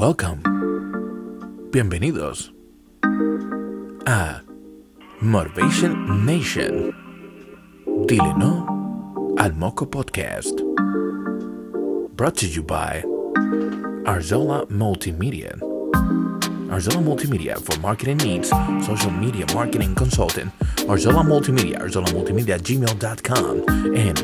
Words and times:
Welcome. 0.00 0.40
Bienvenidos 1.72 2.54
a 4.06 4.40
Motivation 5.20 6.24
Nation. 6.24 6.94
Dile 8.06 8.32
no 8.38 9.34
al 9.36 9.52
Moco 9.52 9.84
Podcast. 9.84 10.62
Brought 12.16 12.36
to 12.36 12.46
you 12.46 12.62
by 12.62 13.02
Arzola 14.06 14.66
Multimedia. 14.70 15.60
Arzola 16.70 17.02
Multimedia 17.04 17.58
for 17.60 17.78
marketing 17.80 18.16
needs, 18.26 18.48
social 18.86 19.10
media 19.10 19.44
marketing 19.52 19.94
consultant. 19.94 20.50
Arzola 20.88 21.22
Multimedia, 21.22 21.78
Arzola 21.78 22.06
Multimedia 22.06 22.58
gmail.com. 22.58 23.58
And 23.94 24.18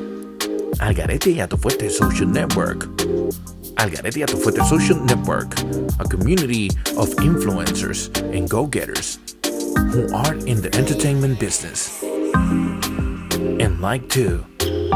Algarete 0.81 1.37
Fuerte 1.61 1.91
Social 1.91 2.27
Network. 2.27 2.87
Algarete 3.77 4.21
y 4.21 4.27
tu 4.27 4.37
Fuerte 4.39 4.65
Social 4.65 5.05
Network, 5.05 5.59
a 6.01 6.05
community 6.05 6.71
of 6.97 7.09
influencers 7.17 8.11
and 8.35 8.49
go-getters 8.49 9.19
who 9.93 10.13
are 10.15 10.35
in 10.47 10.61
the 10.63 10.71
entertainment 10.77 11.39
business 11.39 12.03
and 13.61 13.81
like 13.81 14.09
to 14.09 14.45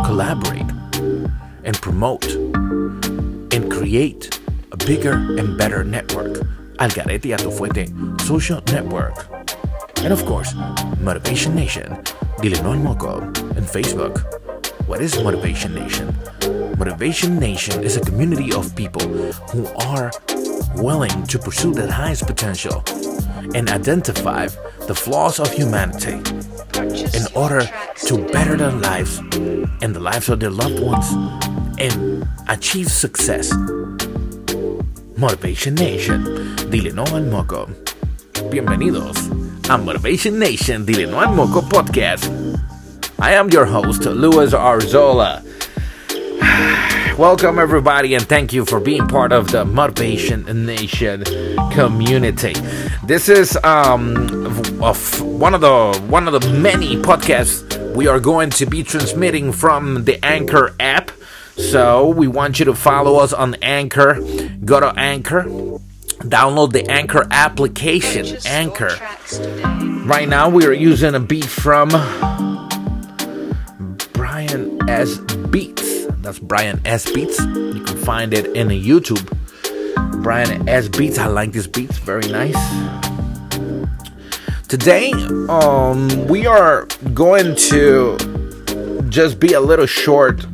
collaborate 0.05 0.70
and 1.65 1.80
promote 1.83 2.25
and 3.53 3.70
create 3.70 4.41
a 4.73 4.77
bigger 4.77 5.12
and 5.39 5.59
better 5.59 5.84
network. 5.84 6.41
Algarete 6.78 7.28
y 7.28 7.37
tu 7.37 7.51
Fuerte 7.51 7.87
Social 8.23 8.62
Network. 8.73 9.27
And 10.03 10.12
of 10.12 10.25
course, 10.25 10.55
Motivation 11.01 11.55
Nation, 11.55 12.03
Dile 12.41 12.62
no 12.62 12.73
al 12.73 12.78
Moco, 12.78 13.20
and 13.20 13.67
Facebook. 13.67 14.39
What 14.90 15.02
is 15.02 15.22
Motivation 15.22 15.72
Nation? 15.72 16.12
Motivation 16.76 17.38
Nation 17.38 17.84
is 17.84 17.96
a 17.96 18.00
community 18.00 18.52
of 18.52 18.74
people 18.74 19.06
who 19.55 19.64
are 19.86 20.10
willing 20.74 21.22
to 21.28 21.38
pursue 21.38 21.72
their 21.72 21.88
highest 21.88 22.27
potential 22.27 22.82
and 23.55 23.70
identify 23.70 24.48
the 24.88 24.94
flaws 24.97 25.38
of 25.38 25.48
humanity 25.52 26.19
in 27.16 27.24
order 27.36 27.70
to 28.08 28.19
better 28.32 28.56
their 28.56 28.72
lives 28.72 29.19
and 29.80 29.94
the 29.94 30.00
lives 30.00 30.28
of 30.28 30.41
their 30.41 30.50
loved 30.50 30.80
ones 30.80 31.06
and 31.78 32.27
achieve 32.48 32.91
success. 32.91 33.54
Motivation 35.16 35.77
Nation, 35.77 36.25
dile 36.69 36.92
no 36.92 37.04
al 37.14 37.22
moco. 37.30 37.70
Bienvenidos 38.50 39.30
a 39.70 39.78
Motivation 39.78 40.36
Nation, 40.36 40.84
dile 40.84 41.08
no 41.08 41.20
al 41.20 41.32
moco 41.32 41.60
podcast. 41.60 42.27
I 43.20 43.32
am 43.32 43.50
your 43.50 43.66
host, 43.66 44.06
Luis 44.06 44.54
Arzola. 44.54 45.44
Welcome, 47.18 47.58
everybody, 47.58 48.14
and 48.14 48.26
thank 48.26 48.54
you 48.54 48.64
for 48.64 48.80
being 48.80 49.06
part 49.08 49.30
of 49.30 49.50
the 49.50 49.66
Motivation 49.66 50.44
Nation 50.64 51.24
community. 51.70 52.54
This 53.04 53.28
is 53.28 53.58
um, 53.62 54.82
of 54.82 55.20
one 55.20 55.52
of 55.52 55.60
the 55.60 56.02
one 56.08 56.28
of 56.28 56.41
the 56.41 56.50
many 56.50 56.96
podcasts 56.96 57.94
we 57.94 58.06
are 58.06 58.20
going 58.20 58.48
to 58.50 58.64
be 58.64 58.82
transmitting 58.82 59.52
from 59.52 60.04
the 60.04 60.24
Anchor 60.24 60.74
app. 60.80 61.10
So 61.58 62.08
we 62.08 62.26
want 62.26 62.58
you 62.58 62.64
to 62.64 62.74
follow 62.74 63.16
us 63.16 63.34
on 63.34 63.54
Anchor. 63.56 64.14
Go 64.64 64.80
to 64.80 64.94
Anchor. 64.96 65.44
Download 66.22 66.72
the 66.72 66.91
Anchor 66.91 67.26
application. 67.30 68.38
Anchor. 68.46 68.98
Right 70.06 70.28
now, 70.28 70.48
we 70.48 70.64
are 70.64 70.72
using 70.72 71.14
a 71.14 71.20
beat 71.20 71.44
from 71.44 71.91
S. 74.91 75.19
Beats. 75.50 76.06
That's 76.16 76.41
Brian 76.41 76.80
S. 76.84 77.08
Beats. 77.12 77.38
You 77.38 77.83
can 77.84 77.96
find 77.98 78.34
it 78.34 78.46
in 78.56 78.66
the 78.66 78.88
YouTube. 78.88 79.24
Brian 80.20 80.69
S. 80.69 80.88
Beats. 80.88 81.16
I 81.16 81.28
like 81.28 81.52
this 81.52 81.69
beats. 81.69 81.97
Very 81.98 82.27
nice. 82.27 82.58
Today, 84.66 85.12
um, 85.48 86.26
we 86.26 86.44
are 86.44 86.87
going 87.15 87.54
to 87.70 88.19
just 89.09 89.38
be 89.38 89.53
a 89.53 89.60
little 89.60 89.87
short 89.87 90.44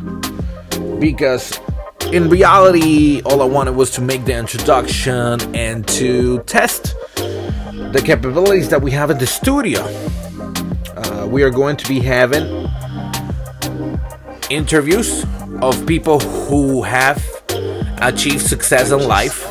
because 1.00 1.58
in 2.12 2.28
reality, 2.28 3.22
all 3.22 3.40
I 3.40 3.46
wanted 3.46 3.74
was 3.74 3.90
to 3.92 4.02
make 4.02 4.26
the 4.26 4.36
introduction 4.36 5.40
and 5.54 5.88
to 5.88 6.40
test 6.40 6.94
the 7.16 8.02
capabilities 8.04 8.68
that 8.68 8.82
we 8.82 8.90
have 8.90 9.10
in 9.10 9.16
the 9.16 9.26
studio. 9.26 9.80
Uh, 10.94 11.26
we 11.26 11.42
are 11.42 11.50
going 11.50 11.78
to 11.78 11.88
be 11.88 12.00
having 12.00 12.65
interviews 14.50 15.24
of 15.62 15.86
people 15.86 16.20
who 16.20 16.82
have 16.82 17.24
achieved 18.02 18.46
success 18.46 18.92
in 18.92 19.06
life. 19.06 19.44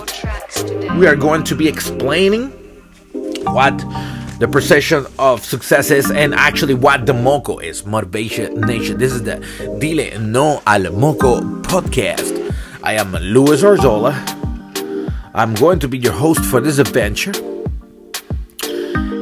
We 0.98 1.08
are 1.08 1.16
going 1.16 1.44
to 1.46 1.56
be 1.56 1.68
explaining 1.68 2.52
what 3.44 3.78
the 4.40 4.48
perception 4.48 5.06
of 5.18 5.44
success 5.44 5.92
is 5.92 6.12
and 6.12 6.34
actually 6.34 6.74
what 6.74 7.06
the 7.06 7.14
Moco 7.14 7.58
is 7.60 7.86
Motivation 7.86 8.62
Nation. 8.62 8.98
This 8.98 9.14
is 9.14 9.24
the 9.24 9.40
Dile 9.80 10.20
No 10.20 10.62
al 10.66 10.92
Moco 10.92 11.42
podcast. 11.62 12.54
I 12.84 12.94
am 12.94 13.12
Luis 13.14 13.64
Arzola. 13.64 14.14
I'm 15.34 15.54
going 15.56 15.80
to 15.80 15.88
be 15.88 15.98
your 15.98 16.14
host 16.14 16.44
for 16.46 16.62
this 16.62 16.78
adventure. 16.78 17.34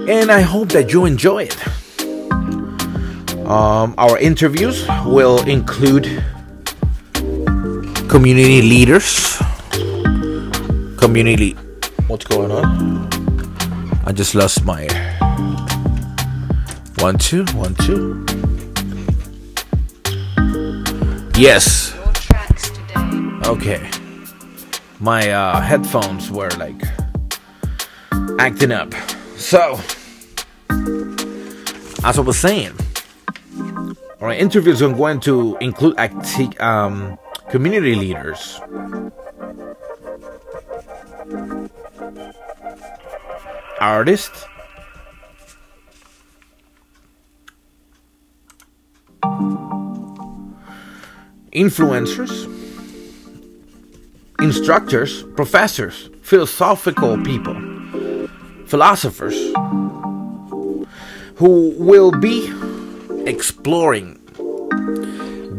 And 0.10 0.32
I 0.32 0.42
hope 0.42 0.70
that 0.70 0.92
you 0.92 1.06
enjoy 1.06 1.44
it. 1.44 1.83
Um, 3.46 3.94
our 3.98 4.18
interviews 4.20 4.88
will 5.06 5.46
include 5.46 6.24
community 8.08 8.62
leaders, 8.62 9.38
community. 10.98 11.52
What's 12.08 12.26
going 12.26 12.52
on? 12.52 13.10
I 14.06 14.12
just 14.14 14.34
lost 14.34 14.64
my 14.66 14.88
one 17.00 17.18
two 17.18 17.46
one 17.54 17.76
two. 17.76 18.26
Yes. 21.36 21.94
Okay. 23.46 23.90
My 25.00 25.30
uh, 25.32 25.60
headphones 25.60 26.32
were 26.32 26.52
like 26.52 26.82
acting 28.40 28.72
up. 28.72 28.94
So, 29.36 29.80
as 32.06 32.18
I 32.18 32.22
was 32.22 32.40
saying, 32.40 32.74
our 34.24 34.32
interviews 34.32 34.82
are 34.82 34.94
going 34.94 35.20
to 35.20 35.58
include 35.60 35.96
acti- 35.98 36.58
um, 36.60 37.20
community 37.50 37.94
leaders. 37.94 38.58
Artists. 43.82 44.46
Influencers, 51.52 52.48
instructors, 54.40 55.24
professors, 55.36 56.10
philosophical 56.22 57.22
people, 57.24 57.56
philosophers. 58.68 59.36
Who 61.36 61.76
will 61.78 62.12
be 62.12 62.48
exploring 63.26 64.20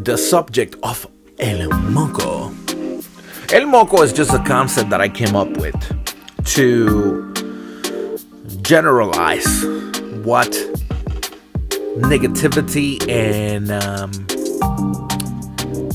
the 0.03 0.17
subject 0.17 0.75
of 0.83 1.07
El 1.39 1.69
Moco. 1.89 2.53
El 3.51 3.65
Moco 3.65 4.01
is 4.01 4.13
just 4.13 4.33
a 4.33 4.43
concept 4.43 4.89
that 4.89 5.01
I 5.01 5.09
came 5.09 5.35
up 5.35 5.49
with 5.57 5.75
to 6.45 7.33
generalize 8.61 9.63
what 10.23 10.49
negativity 11.97 13.01
and 13.09 13.71
um, 13.71 14.11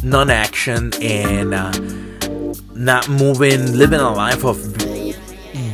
non 0.02 0.30
action 0.30 0.92
and 1.02 1.54
uh, 1.54 1.72
not 2.74 3.08
moving, 3.08 3.76
living 3.76 4.00
a 4.00 4.12
life 4.12 4.44
of 4.44 4.56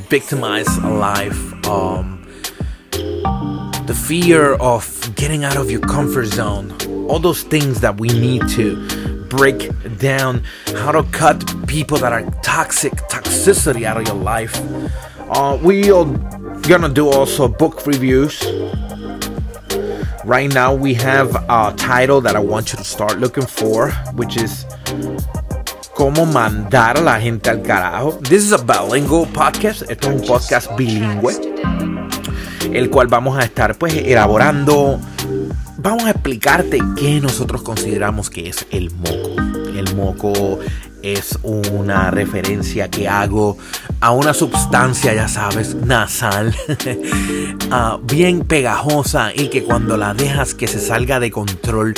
victimized 0.09 0.83
life. 0.83 1.67
Um, 1.67 2.23
the 3.87 3.95
fear 3.95 4.55
of 4.55 4.96
getting 5.17 5.45
out 5.45 5.57
of 5.57 5.71
your 5.71 5.81
comfort 5.81 6.27
zone, 6.27 6.71
all 7.09 7.19
those 7.19 7.43
things 7.43 7.81
that 7.81 7.99
we 7.99 8.09
need 8.09 8.47
to 8.51 8.77
break 9.29 9.71
down, 9.99 10.45
how 10.77 10.93
to 10.93 11.03
cut 11.11 11.43
people 11.67 11.97
that 11.99 12.13
are 12.13 12.23
toxic, 12.43 12.93
toxicity 13.09 13.85
out 13.85 13.97
of 13.97 14.07
your 14.07 14.17
life. 14.17 14.55
Uh, 15.31 15.59
we 15.63 15.91
are 15.91 16.05
gonna 16.69 16.89
do 16.89 17.09
also 17.09 17.49
book 17.49 17.87
reviews. 17.87 18.45
Right 20.25 20.53
now, 20.53 20.75
we 20.75 20.93
have 20.95 21.35
a 21.49 21.73
title 21.77 22.21
that 22.21 22.37
I 22.37 22.41
want 22.41 22.73
you 22.73 22.79
to 22.79 22.85
start 22.85 23.19
looking 23.19 23.47
for, 23.47 23.91
which 24.15 24.37
is 24.37 24.65
Cómo 25.95 26.27
mandar 26.31 26.99
a 26.99 27.01
la 27.01 27.19
gente 27.19 27.49
al 27.49 27.63
carajo. 27.63 28.21
This 28.21 28.45
is 28.45 28.53
a 28.53 28.59
bilingual 28.59 29.25
podcast. 29.27 29.89
Es 29.89 30.07
un 30.07 30.21
podcast 30.21 30.69
bilingüe 30.77 31.96
el 32.77 32.91
cual 32.91 33.09
vamos 33.09 33.39
a 33.39 33.43
estar 33.43 33.77
pues 33.77 33.95
elaborando 33.95 35.01
vamos 35.79 36.05
a 36.05 36.11
explicarte 36.11 36.81
qué 36.97 37.21
nosotros 37.21 37.63
consideramos 37.63 38.29
que 38.29 38.49
es 38.49 38.67
el 38.71 38.91
moco. 38.91 39.37
El 39.75 39.95
moco 39.95 40.59
es 41.03 41.39
una 41.43 42.11
referencia 42.11 42.91
que 42.91 43.09
hago 43.09 43.57
a 44.01 44.11
una 44.11 44.35
sustancia, 44.35 45.15
ya 45.15 45.29
sabes, 45.29 45.75
nasal, 45.77 46.55
uh, 47.71 47.99
bien 48.03 48.41
pegajosa 48.41 49.33
y 49.33 49.49
que 49.49 49.63
cuando 49.63 49.97
la 49.97 50.15
dejas 50.15 50.55
que 50.55 50.67
se 50.67 50.81
salga 50.81 51.21
de 51.21 51.31
control 51.31 51.95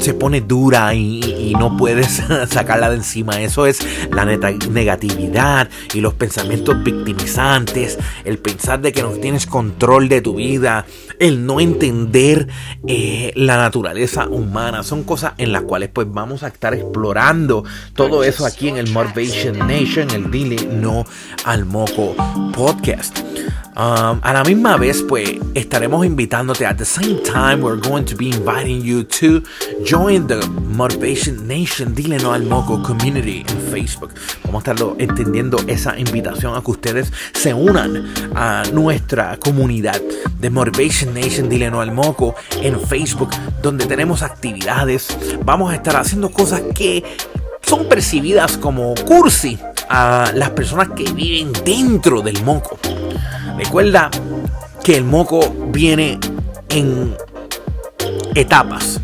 se 0.00 0.14
pone 0.14 0.40
dura 0.40 0.94
y, 0.94 1.54
no 1.58 1.76
puedes 1.76 2.22
sacarla 2.48 2.90
de 2.90 2.96
encima. 2.96 3.40
Eso 3.40 3.66
es 3.66 3.78
la 4.10 4.24
negatividad 4.24 5.68
y 5.92 6.00
los 6.00 6.14
pensamientos 6.14 6.82
victimizantes, 6.82 7.98
el 8.24 8.38
pensar 8.38 8.80
de 8.80 8.92
que 8.92 9.02
no 9.02 9.10
tienes 9.10 9.46
control 9.46 10.08
de 10.08 10.20
tu 10.20 10.34
vida, 10.34 10.84
el 11.18 11.46
no 11.46 11.60
entender 11.60 12.48
eh, 12.86 13.32
la 13.36 13.56
naturaleza 13.56 14.28
humana. 14.28 14.82
Son 14.82 15.04
cosas 15.04 15.32
en 15.38 15.52
las 15.52 15.62
cuales 15.62 15.90
pues 15.92 16.06
vamos 16.10 16.42
a 16.42 16.48
estar 16.48 16.74
explorando 16.74 17.64
todo 17.94 18.24
eso 18.24 18.46
aquí 18.46 18.68
en 18.68 18.76
el 18.76 18.90
Motivation 18.90 19.58
Nation, 19.58 20.10
el 20.10 20.30
Dile 20.30 20.66
No 20.66 21.04
al 21.44 21.64
Moco 21.64 22.14
podcast. 22.54 23.18
Um, 23.76 24.20
a 24.22 24.32
la 24.32 24.44
misma 24.44 24.76
vez, 24.76 25.02
pues 25.02 25.32
estaremos 25.54 26.06
invitándote. 26.06 26.64
At 26.64 26.76
the 26.76 26.84
same 26.84 27.20
time, 27.24 27.60
we're 27.60 27.80
going 27.80 28.04
to 28.04 28.14
be 28.14 28.28
inviting 28.28 28.82
you 28.82 29.02
to 29.02 29.42
join 29.84 30.28
the 30.28 30.46
Motivation 30.76 31.48
Nation 31.48 31.92
Dile 31.92 32.18
No 32.18 32.32
al 32.32 32.44
Moco 32.44 32.80
community 32.84 33.44
en 33.48 33.60
Facebook. 33.72 34.12
Vamos 34.44 34.64
a 34.64 34.70
estarlo 34.70 34.94
entendiendo 35.00 35.56
esa 35.66 35.98
invitación 35.98 36.54
a 36.54 36.62
que 36.62 36.70
ustedes 36.70 37.12
se 37.32 37.52
unan 37.52 38.14
a 38.36 38.62
nuestra 38.72 39.36
comunidad 39.38 40.00
de 40.38 40.50
Motivation 40.50 41.03
Nation 41.12 41.48
Dile 41.48 41.70
No 41.70 41.80
al 41.80 41.92
Moco 41.92 42.34
en 42.62 42.80
Facebook, 42.80 43.30
donde 43.62 43.86
tenemos 43.86 44.22
actividades. 44.22 45.08
Vamos 45.44 45.72
a 45.72 45.76
estar 45.76 45.96
haciendo 45.96 46.30
cosas 46.30 46.62
que 46.74 47.02
son 47.62 47.88
percibidas 47.88 48.56
como 48.56 48.94
cursi 48.94 49.58
a 49.88 50.32
las 50.34 50.50
personas 50.50 50.88
que 50.96 51.10
viven 51.12 51.52
dentro 51.64 52.22
del 52.22 52.42
moco. 52.42 52.78
Recuerda 53.56 54.10
que 54.82 54.96
el 54.96 55.04
moco 55.04 55.54
viene 55.68 56.18
en 56.68 57.16
etapas. 58.34 59.00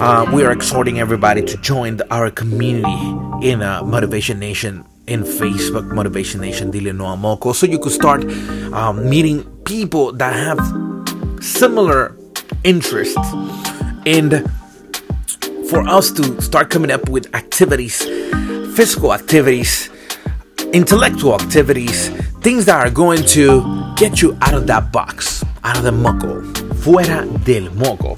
Uh, 0.00 0.24
we 0.32 0.42
are 0.44 0.52
exhorting 0.52 0.98
everybody 0.98 1.42
to 1.42 1.58
join 1.58 2.00
our 2.10 2.30
community 2.30 3.14
in 3.42 3.60
uh, 3.62 3.82
Motivation 3.84 4.38
Nation 4.38 4.84
in 5.10 5.24
Facebook, 5.24 5.92
Motivation 5.92 6.40
Nation 6.40 6.70
Dile 6.70 6.94
No 6.94 7.16
Moco, 7.16 7.52
so 7.52 7.66
you 7.66 7.78
could 7.78 7.92
start 7.92 8.24
um, 8.72 9.08
meeting 9.08 9.44
people 9.64 10.12
that 10.12 10.32
have 10.32 10.58
similar 11.42 12.16
interests 12.64 13.18
and 14.06 14.48
for 15.68 15.86
us 15.86 16.10
to 16.12 16.40
start 16.40 16.70
coming 16.70 16.90
up 16.90 17.08
with 17.08 17.34
activities, 17.34 18.02
physical 18.74 19.12
activities, 19.12 19.90
intellectual 20.72 21.34
activities 21.34 22.10
Things 22.40 22.64
that 22.64 22.86
are 22.86 22.90
going 22.90 23.22
to 23.36 23.92
get 23.96 24.22
you 24.22 24.34
out 24.40 24.54
of 24.54 24.66
that 24.66 24.90
box, 24.90 25.44
out 25.62 25.76
of 25.76 25.82
the 25.82 25.92
moco, 25.92 26.40
fuera 26.72 27.26
del 27.44 27.70
moco. 27.72 28.16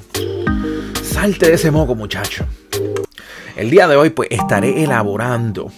Salte 1.03 1.47
de 1.47 1.55
ese 1.55 1.73
moco, 1.73 1.97
muchacho. 1.97 2.47
El 3.57 3.69
día 3.69 3.89
de 3.89 3.97
hoy, 3.97 4.11
pues 4.11 4.29
estaré 4.31 4.85
elaborando 4.85 5.73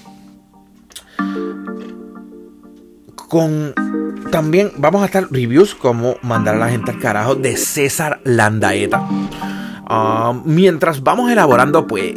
con 3.28 3.75
también 4.31 4.72
vamos 4.76 5.02
a 5.02 5.06
estar 5.06 5.26
reviews 5.31 5.75
como 5.75 6.16
mandar 6.22 6.56
a 6.56 6.58
la 6.58 6.69
gente 6.69 6.93
al 6.93 6.99
carajo 6.99 7.34
de 7.34 7.56
César 7.56 8.20
Landaeta. 8.25 9.06
Ah, 9.87 10.34
mientras 10.44 11.02
vamos 11.02 11.31
elaborando, 11.31 11.87
pues 11.87 12.14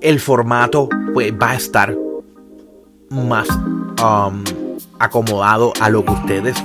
el 0.00 0.20
formato 0.20 0.88
pues 1.14 1.32
va 1.32 1.50
a 1.50 1.56
estar 1.56 1.96
más 3.10 3.48
acomodado 4.98 5.72
a 5.80 5.88
lo 5.90 6.04
que 6.04 6.12
ustedes 6.12 6.56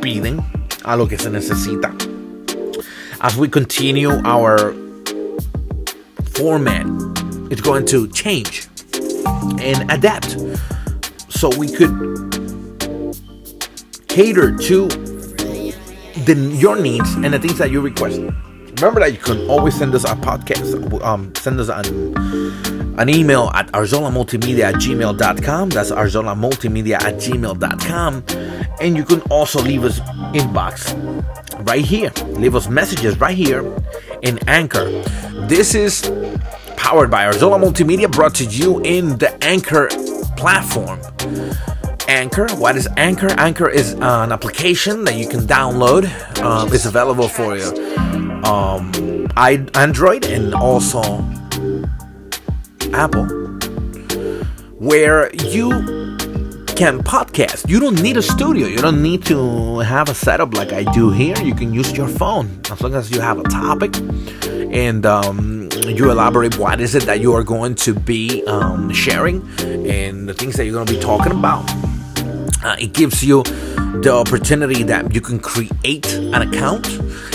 piden, 0.00 0.40
a 0.84 0.96
lo 0.96 1.06
que 1.06 1.18
se 1.18 1.30
necesita. 1.30 1.92
As 3.20 3.36
we 3.36 3.48
continue 3.48 4.10
our 4.24 4.74
format, 6.32 6.86
it's 7.50 7.62
going 7.62 7.84
to 7.86 8.08
change 8.08 8.68
and 9.60 9.90
adapt 9.90 10.36
so 11.32 11.48
we 11.56 11.68
could 11.68 11.90
cater 14.08 14.56
to 14.56 14.88
the, 16.24 16.56
your 16.58 16.76
needs 16.76 17.14
and 17.14 17.32
the 17.32 17.38
things 17.38 17.58
that 17.58 17.70
you 17.70 17.80
request. 17.80 18.18
Remember 18.18 19.00
that 19.00 19.12
you 19.12 19.18
can 19.18 19.48
always 19.48 19.76
send 19.76 19.94
us 19.94 20.04
a 20.04 20.14
podcast, 20.14 21.02
um, 21.02 21.34
send 21.34 21.58
us 21.58 21.68
an 21.68 22.92
an 22.98 23.08
email 23.08 23.50
at 23.54 23.68
arzolamultimedia 23.72 24.64
at 24.64 24.74
gmail.com. 24.74 25.70
That's 25.70 25.90
arzolamultimedia 25.90 27.00
at 27.00 27.14
gmail.com. 27.14 28.24
And 28.80 28.96
you 28.96 29.04
can 29.04 29.22
also 29.22 29.62
leave 29.62 29.84
us 29.84 30.00
inbox 30.34 30.92
right 31.66 31.84
here. 31.84 32.10
Leave 32.38 32.54
us 32.54 32.68
messages 32.68 33.18
right 33.18 33.36
here 33.36 33.64
in 34.20 34.38
Anchor. 34.46 34.90
This 35.48 35.74
is 35.74 36.02
powered 36.76 37.10
by 37.10 37.24
Arzola 37.24 37.58
Multimedia, 37.58 38.10
brought 38.10 38.34
to 38.34 38.44
you 38.44 38.80
in 38.82 39.16
the 39.18 39.32
Anchor 39.42 39.88
platform. 40.42 40.98
Anchor. 42.08 42.48
What 42.56 42.76
is 42.76 42.88
Anchor? 42.96 43.30
Anchor 43.38 43.68
is 43.68 43.92
an 43.92 44.32
application 44.32 45.04
that 45.04 45.14
you 45.14 45.28
can 45.28 45.42
download. 45.42 46.02
Um, 46.42 46.72
it's 46.74 46.84
available 46.84 47.28
for 47.28 47.56
you, 47.56 47.68
um, 48.42 48.90
Android 49.36 50.26
and 50.26 50.52
also 50.52 51.00
Apple, 52.92 53.26
where 54.80 55.32
you 55.44 56.01
can 56.76 57.02
podcast. 57.02 57.68
You 57.68 57.80
don't 57.80 58.00
need 58.02 58.16
a 58.16 58.22
studio. 58.22 58.66
You 58.66 58.78
don't 58.78 59.02
need 59.02 59.24
to 59.26 59.78
have 59.80 60.08
a 60.08 60.14
setup 60.14 60.54
like 60.54 60.72
I 60.72 60.84
do 60.92 61.10
here. 61.10 61.36
You 61.38 61.54
can 61.54 61.72
use 61.72 61.92
your 61.92 62.08
phone 62.08 62.60
as 62.70 62.80
long 62.80 62.94
as 62.94 63.10
you 63.10 63.20
have 63.20 63.38
a 63.38 63.42
topic 63.44 63.96
and 64.72 65.04
um, 65.04 65.68
you 65.86 66.10
elaborate 66.10 66.58
what 66.58 66.80
is 66.80 66.94
it 66.94 67.04
that 67.04 67.20
you 67.20 67.34
are 67.34 67.42
going 67.42 67.74
to 67.74 67.94
be 67.94 68.42
um, 68.46 68.90
sharing 68.92 69.42
and 69.60 70.28
the 70.28 70.34
things 70.34 70.56
that 70.56 70.64
you're 70.64 70.74
going 70.74 70.86
to 70.86 70.92
be 70.92 71.00
talking 71.00 71.32
about. 71.32 71.68
Uh, 72.64 72.76
it 72.78 72.92
gives 72.92 73.22
you 73.22 73.42
the 74.02 74.12
opportunity 74.12 74.82
that 74.82 75.14
you 75.14 75.20
can 75.20 75.38
create 75.38 76.12
an 76.14 76.42
account. 76.42 76.86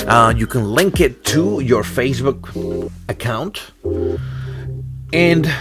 Uh, 0.07 0.33
you 0.35 0.47
can 0.47 0.63
link 0.71 0.99
it 0.99 1.23
to 1.25 1.59
your 1.59 1.83
Facebook 1.83 2.91
account 3.07 3.71
and 5.13 5.51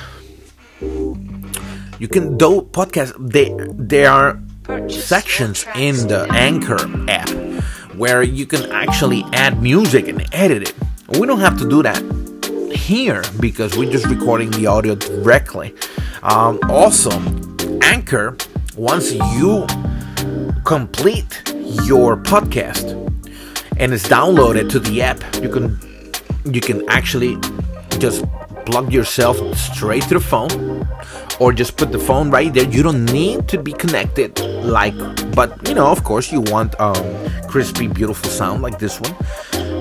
you 1.99 2.09
can 2.09 2.37
do 2.37 2.63
podcast 2.73 3.15
they 3.19 3.55
there 3.75 4.11
are 4.11 4.41
sections 4.89 5.65
in 5.75 5.95
the 6.09 6.27
anchor 6.33 6.79
app 7.09 7.29
where 7.97 8.23
you 8.23 8.47
can 8.47 8.71
actually 8.73 9.25
add 9.33 9.63
music 9.63 10.09
and 10.09 10.27
edit 10.35 10.63
it. 10.69 10.75
We 11.19 11.27
don't 11.27 11.41
have 11.41 11.59
to 11.59 11.69
do 11.69 11.83
that 11.83 12.03
here 12.75 13.23
because 13.41 13.77
we're 13.77 13.91
just 13.91 14.07
recording 14.07 14.51
the 14.51 14.67
audio 14.67 14.95
directly. 14.95 15.75
Um, 16.23 16.59
also 16.69 17.11
anchor 17.81 18.37
once 18.77 19.13
you 19.13 19.67
complete 20.65 21.43
your 21.85 22.17
podcast 22.17 22.93
and 23.79 23.93
it's 23.93 24.09
downloaded 24.09 24.69
to 24.71 24.81
the 24.81 25.03
app 25.03 25.23
you 25.37 25.49
can 25.49 25.79
you 26.45 26.61
can 26.61 26.89
actually 26.89 27.37
just 27.99 28.25
plug 28.67 28.93
yourself 28.93 29.39
straight 29.57 30.03
to 30.03 30.15
the 30.15 30.21
phone 30.21 30.87
or 31.41 31.53
just 31.53 31.77
put 31.77 31.93
the 31.93 31.99
phone 31.99 32.31
right 32.31 32.53
there. 32.53 32.69
You 32.69 32.83
don't 32.83 33.05
need 33.07 33.49
to 33.49 33.63
be 33.63 33.73
connected 33.73 34.39
like, 34.65 34.95
but 35.35 35.69
you 35.69 35.75
know, 35.75 35.87
of 35.87 36.05
course, 36.05 36.33
you 36.33 36.41
want 36.41 36.79
um, 36.81 36.97
crispy, 37.49 37.87
beautiful 37.87 38.29
sound 38.29 38.63
like 38.63 38.79
this 38.79 39.01
one. 39.01 39.15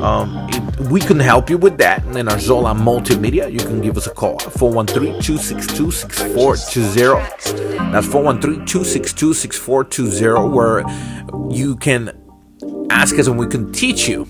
Um, 0.04 0.48
it, 0.52 0.92
we 0.92 1.00
can 1.00 1.20
help 1.20 1.50
you 1.50 1.58
with 1.58 1.78
that. 1.80 2.04
And 2.06 2.16
in 2.16 2.30
our 2.30 2.40
Zola 2.40 2.74
Multimedia, 2.74 3.52
you 3.52 3.60
can 3.60 3.82
give 3.82 3.98
us 3.98 4.08
a 4.08 4.12
call 4.12 4.38
413 4.40 5.22
262 5.22 5.92
6420. 5.92 7.92
That's 7.92 8.08
413 8.08 8.66
262 8.66 9.34
6420, 9.34 10.56
where 10.56 10.84
you 11.50 11.76
can 11.78 12.12
ask 12.92 13.18
us 13.18 13.28
and 13.28 13.40
we 13.40 13.48
can 13.48 13.72
teach 13.72 14.08
you. 14.08 14.28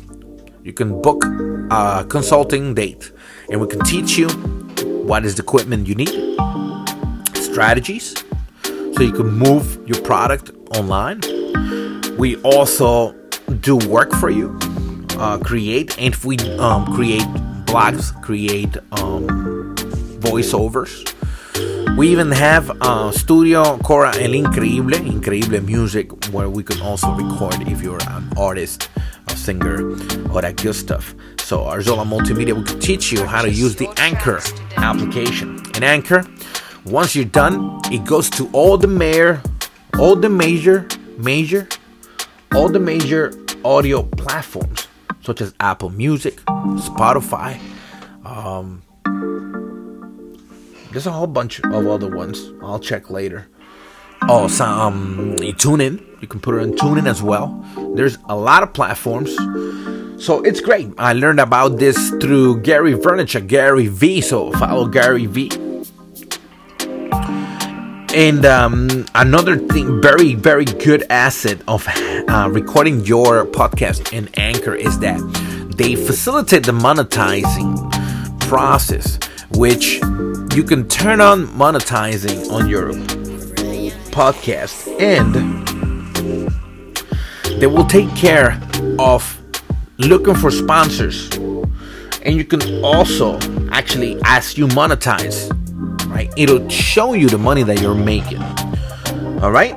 You 0.64 0.74
can 0.74 1.02
book 1.02 1.24
a 1.72 2.06
consulting 2.08 2.74
date 2.74 3.12
and 3.50 3.62
we 3.62 3.68
can 3.68 3.80
teach 3.82 4.18
you 4.18 4.30
what 5.08 5.26
is 5.26 5.36
the 5.36 5.44
equipment 5.44 5.88
you 5.88 5.96
need, 5.96 6.38
strategies, 7.36 8.16
so 8.64 9.04
you 9.04 9.12
can 9.12 9.32
move 9.32 9.80
your 9.88 10.02
product 10.02 10.52
online. 10.78 11.22
We 12.18 12.38
also 12.38 13.14
do 13.60 13.78
work 13.78 14.12
for 14.14 14.30
you, 14.30 14.58
uh, 15.20 15.38
create, 15.40 15.98
and 16.00 16.14
if 16.14 16.26
we 16.26 16.38
um, 16.58 16.94
create 16.96 17.28
blogs, 17.66 18.20
create 18.22 18.78
um, 18.94 19.76
voiceovers. 20.20 21.12
We 21.98 22.10
even 22.10 22.32
have 22.32 22.72
uh, 22.82 23.12
Studio 23.12 23.78
Cora 23.78 24.10
El 24.18 24.32
Increíble, 24.32 24.96
Increíble 24.96 25.64
Music, 25.64 26.12
where 26.34 26.50
we 26.50 26.64
can 26.64 26.82
also 26.82 27.10
record 27.14 27.68
if 27.68 27.82
you're 27.82 28.02
an 28.10 28.30
artist 28.38 28.90
a 29.28 29.36
singer, 29.36 29.92
all 30.30 30.42
that 30.42 30.56
good 30.58 30.76
stuff. 30.76 31.16
So 31.46 31.60
Arzola 31.60 32.04
Multimedia 32.04 32.54
will 32.56 32.80
teach 32.80 33.12
you 33.12 33.24
how 33.24 33.44
to 33.44 33.52
use 33.52 33.76
the 33.76 33.88
Anchor 33.98 34.42
application. 34.78 35.62
In 35.76 35.84
Anchor, 35.84 36.26
once 36.86 37.16
you're 37.16 37.24
done, 37.24 37.82
it 37.92 38.04
goes 38.04 38.32
to 38.32 38.50
all 38.52 38.80
the 38.80 38.88
major, 38.88 39.44
all 40.00 40.16
the 40.16 40.28
major, 40.28 40.88
major, 41.20 41.68
all 42.56 42.68
the 42.68 42.80
major 42.80 43.32
audio 43.64 44.02
platforms 44.02 44.88
such 45.22 45.40
as 45.40 45.54
Apple 45.60 45.92
Music, 45.92 46.38
Spotify. 46.88 47.60
Um, 48.26 48.82
there's 50.92 51.06
a 51.06 51.12
whole 51.12 51.28
bunch 51.28 51.60
of 51.60 51.88
other 51.88 52.10
ones. 52.10 52.54
I'll 52.64 52.80
check 52.80 53.12
later. 53.12 53.48
Oh, 54.24 54.48
so, 54.48 54.66
um, 54.66 55.36
tune 55.60 55.82
in. 55.82 56.04
You 56.22 56.28
can 56.28 56.40
put 56.40 56.56
it 56.56 56.62
on 56.62 56.74
TuneIn 56.74 57.08
as 57.08 57.22
well. 57.22 57.64
There's 57.94 58.18
a 58.30 58.36
lot 58.36 58.64
of 58.64 58.74
platforms. 58.74 59.38
So 60.18 60.42
it's 60.42 60.62
great. 60.62 60.94
I 60.98 61.14
learned 61.14 61.40
about 61.40 61.78
this 61.78 62.10
through 62.22 62.62
Gary 62.62 62.94
Vaynerchuk, 62.94 63.48
Gary 63.48 63.88
V. 63.88 64.22
So 64.22 64.52
follow 64.54 64.88
Gary 64.88 65.26
V. 65.26 65.52
And 68.16 68.46
um, 68.46 69.06
another 69.14 69.58
thing, 69.58 70.02
very, 70.02 70.36
very 70.36 70.64
good 70.64 71.04
asset 71.10 71.60
of 71.68 71.86
uh, 71.88 72.50
recording 72.50 73.02
your 73.02 73.46
podcast 73.46 74.14
in 74.14 74.30
Anchor 74.36 74.74
is 74.74 74.98
that 75.00 75.20
they 75.76 75.96
facilitate 75.96 76.66
the 76.66 76.72
monetizing 76.72 77.76
process, 78.48 79.20
which 79.52 79.96
you 80.56 80.64
can 80.64 80.88
turn 80.88 81.20
on 81.20 81.48
monetizing 81.48 82.50
on 82.50 82.70
your 82.70 82.94
podcast 84.12 84.88
and 85.02 85.36
they 87.60 87.68
will 87.68 87.86
take 87.86 88.10
care 88.16 88.58
of 88.98 89.42
looking 89.98 90.36
for 90.36 90.52
sponsors. 90.52 91.30
And 92.24 92.36
you 92.36 92.44
can 92.44 92.84
also 92.84 93.38
actually, 93.70 94.20
as 94.26 94.58
you 94.58 94.68
monetize, 94.68 95.50
right, 96.10 96.32
it'll 96.36 96.68
show 96.70 97.14
you 97.14 97.30
the 97.30 97.38
money 97.38 97.64
that 97.64 97.82
you're 97.82 97.96
making. 97.96 98.42
All 99.42 99.52
right, 99.52 99.76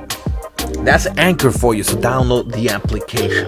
that's 0.79 1.05
Anchor 1.17 1.51
for 1.51 1.75
you. 1.75 1.83
So 1.83 1.95
download 1.95 2.51
the 2.53 2.69
application. 2.69 3.47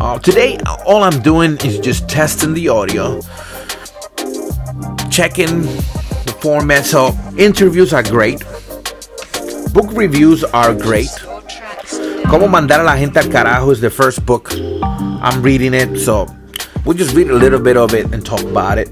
Uh, 0.00 0.18
today, 0.18 0.58
all 0.84 1.04
I'm 1.04 1.22
doing 1.22 1.56
is 1.64 1.78
just 1.78 2.08
testing 2.08 2.54
the 2.54 2.68
audio, 2.68 3.20
checking 5.10 5.62
the 5.62 6.36
format. 6.40 6.84
So 6.84 7.16
interviews 7.38 7.92
are 7.92 8.02
great, 8.02 8.40
book 9.72 9.92
reviews 9.92 10.42
are 10.42 10.74
great. 10.74 11.10
Cómo 12.26 12.48
mandar 12.48 12.80
a 12.80 12.84
la 12.84 12.96
gente 12.96 13.20
al 13.20 13.28
carajo 13.28 13.70
is 13.70 13.80
the 13.80 13.90
first 13.90 14.26
book. 14.26 14.50
I'm 15.24 15.40
reading 15.40 15.72
it, 15.72 15.98
so 15.98 16.26
we'll 16.84 16.98
just 16.98 17.16
read 17.16 17.30
a 17.30 17.34
little 17.34 17.58
bit 17.58 17.78
of 17.78 17.94
it 17.94 18.12
and 18.12 18.24
talk 18.26 18.42
about 18.42 18.76
it. 18.76 18.90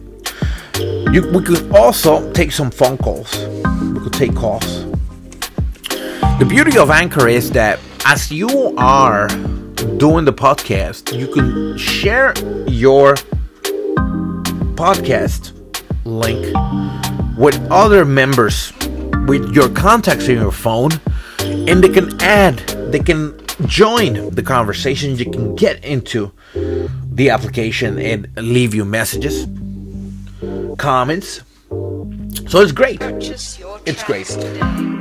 You, 1.13 1.31
we 1.31 1.45
could 1.45 1.71
also 1.77 2.33
take 2.33 2.53
some 2.53 2.71
phone 2.71 2.97
calls. 2.97 3.37
We 3.37 4.01
could 4.01 4.15
take 4.15 4.35
calls. 4.35 4.87
The 6.39 6.47
beauty 6.49 6.79
of 6.79 6.89
Anchor 6.89 7.29
is 7.29 7.51
that 7.51 7.81
as 8.07 8.33
you 8.33 8.75
are 8.79 9.29
doing 9.99 10.25
the 10.25 10.33
podcast, 10.33 11.15
you 11.15 11.29
can 11.29 11.77
share 11.77 12.33
your 12.67 13.13
podcast 14.81 15.53
link 16.07 16.47
with 17.37 17.61
other 17.71 18.07
members 18.07 18.73
with 19.27 19.55
your 19.55 19.69
contacts 19.69 20.29
in 20.29 20.39
your 20.39 20.51
phone 20.51 20.93
and 21.41 21.85
they 21.85 21.91
can 21.91 22.19
add 22.23 22.57
they 22.91 22.99
can 22.99 23.39
join 23.67 24.31
the 24.31 24.43
conversation. 24.43 25.17
You 25.17 25.31
can 25.31 25.55
get 25.55 25.85
into 25.85 26.33
the 26.55 27.31
application 27.31 27.99
and 27.99 28.29
leave 28.37 28.75
you 28.75 28.85
messages 28.85 29.47
comments. 30.79 31.43
So 32.49 32.61
it's 32.61 32.73
great. 32.73 33.01
It's 33.03 34.03
great. 34.05 34.27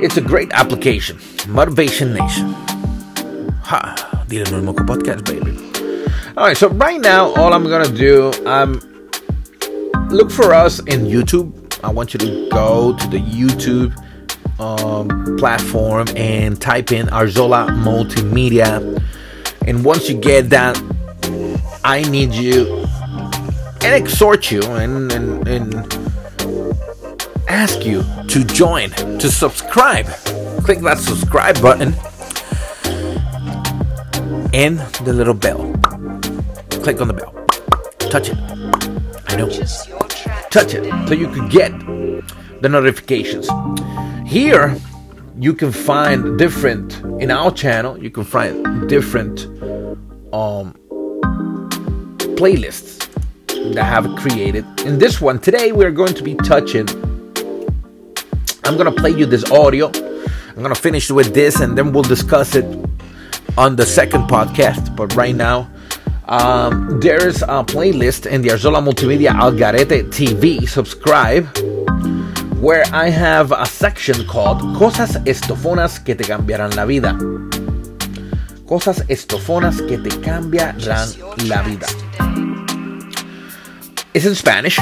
it's 0.02 0.16
a 0.16 0.20
great 0.20 0.52
application. 0.52 1.18
Motivation 1.48 2.14
nation. 2.14 2.52
Ha. 3.64 4.24
Dile 4.28 4.44
no 4.50 4.62
moco 4.62 4.84
podcast 4.84 5.24
baby. 5.24 5.52
All 6.36 6.46
right 6.46 6.56
so 6.56 6.68
right 6.70 7.00
now 7.00 7.32
all 7.34 7.52
i'm 7.52 7.64
gonna 7.64 7.94
do 7.94 8.32
i'm 8.46 8.80
look 10.08 10.30
for 10.30 10.54
us 10.54 10.78
in 10.80 11.04
youtube. 11.04 11.52
I 11.84 11.90
want 11.90 12.14
you 12.14 12.18
to 12.20 12.48
go 12.48 12.96
to 12.96 13.06
the 13.08 13.18
youtube 13.18 13.92
um, 14.58 15.36
platform 15.38 16.06
and 16.16 16.60
type 16.60 16.92
in 16.92 17.06
Arzola 17.08 17.68
Multimedia. 17.68 19.02
And 19.66 19.84
once 19.84 20.08
you 20.08 20.18
get 20.18 20.50
that, 20.50 20.80
I 21.84 22.02
need 22.02 22.32
you 22.32 22.86
and 23.82 23.94
exhort 23.94 24.50
you 24.50 24.62
and, 24.62 25.10
and, 25.12 25.48
and 25.48 25.74
ask 27.48 27.84
you 27.84 28.04
to 28.28 28.44
join, 28.44 28.90
to 29.18 29.30
subscribe. 29.30 30.06
Click 30.64 30.80
that 30.80 30.98
subscribe 30.98 31.60
button 31.60 31.94
and 34.54 34.78
the 35.04 35.12
little 35.12 35.34
bell. 35.34 35.72
Click 36.82 37.00
on 37.00 37.08
the 37.08 37.14
bell. 37.14 37.32
Touch 37.98 38.28
it. 38.28 38.36
I 39.26 39.36
know. 39.36 39.48
Touch 40.50 40.74
it 40.74 41.08
so 41.08 41.14
you 41.14 41.28
can 41.28 41.48
get 41.48 41.70
the 42.60 42.68
notifications. 42.68 43.48
Here, 44.32 44.74
you 45.38 45.52
can 45.52 45.70
find 45.70 46.38
different 46.38 46.98
in 47.20 47.30
our 47.30 47.50
channel. 47.50 48.02
You 48.02 48.08
can 48.08 48.24
find 48.24 48.88
different 48.88 49.44
um, 50.32 50.72
playlists 52.40 53.06
that 53.74 53.76
I 53.76 53.84
have 53.84 54.06
created. 54.16 54.64
In 54.86 54.98
this 54.98 55.20
one 55.20 55.38
today, 55.38 55.72
we're 55.72 55.90
going 55.90 56.14
to 56.14 56.22
be 56.22 56.34
touching. 56.36 56.88
I'm 58.64 58.78
gonna 58.78 58.90
play 58.90 59.10
you 59.10 59.26
this 59.26 59.44
audio. 59.50 59.92
I'm 60.56 60.62
gonna 60.62 60.74
finish 60.74 61.10
with 61.10 61.34
this, 61.34 61.60
and 61.60 61.76
then 61.76 61.92
we'll 61.92 62.02
discuss 62.02 62.54
it 62.54 62.64
on 63.58 63.76
the 63.76 63.84
second 63.84 64.28
podcast. 64.30 64.96
But 64.96 65.14
right 65.14 65.36
now, 65.36 65.70
um, 66.24 67.00
there's 67.00 67.42
a 67.42 67.62
playlist 67.68 68.24
in 68.24 68.40
the 68.40 68.48
Arzola 68.48 68.80
Multimedia 68.82 69.32
Algarete 69.38 70.04
TV. 70.08 70.66
Subscribe 70.66 71.46
where 72.62 72.84
I 72.92 73.10
have 73.10 73.52
a 73.52 73.66
section 73.66 74.24
called 74.24 74.78
Cosas 74.78 75.20
estofonas 75.24 75.98
que 75.98 76.14
te 76.14 76.24
cambiarán 76.24 76.74
la 76.76 76.84
vida. 76.84 77.18
Cosas 78.64 79.04
estofonas 79.08 79.82
que 79.82 79.98
te 79.98 80.10
cambiarán 80.20 81.08
la 81.48 81.62
vida. 81.62 81.86
Es 84.14 84.26
en 84.26 84.36
Spanish. 84.36 84.80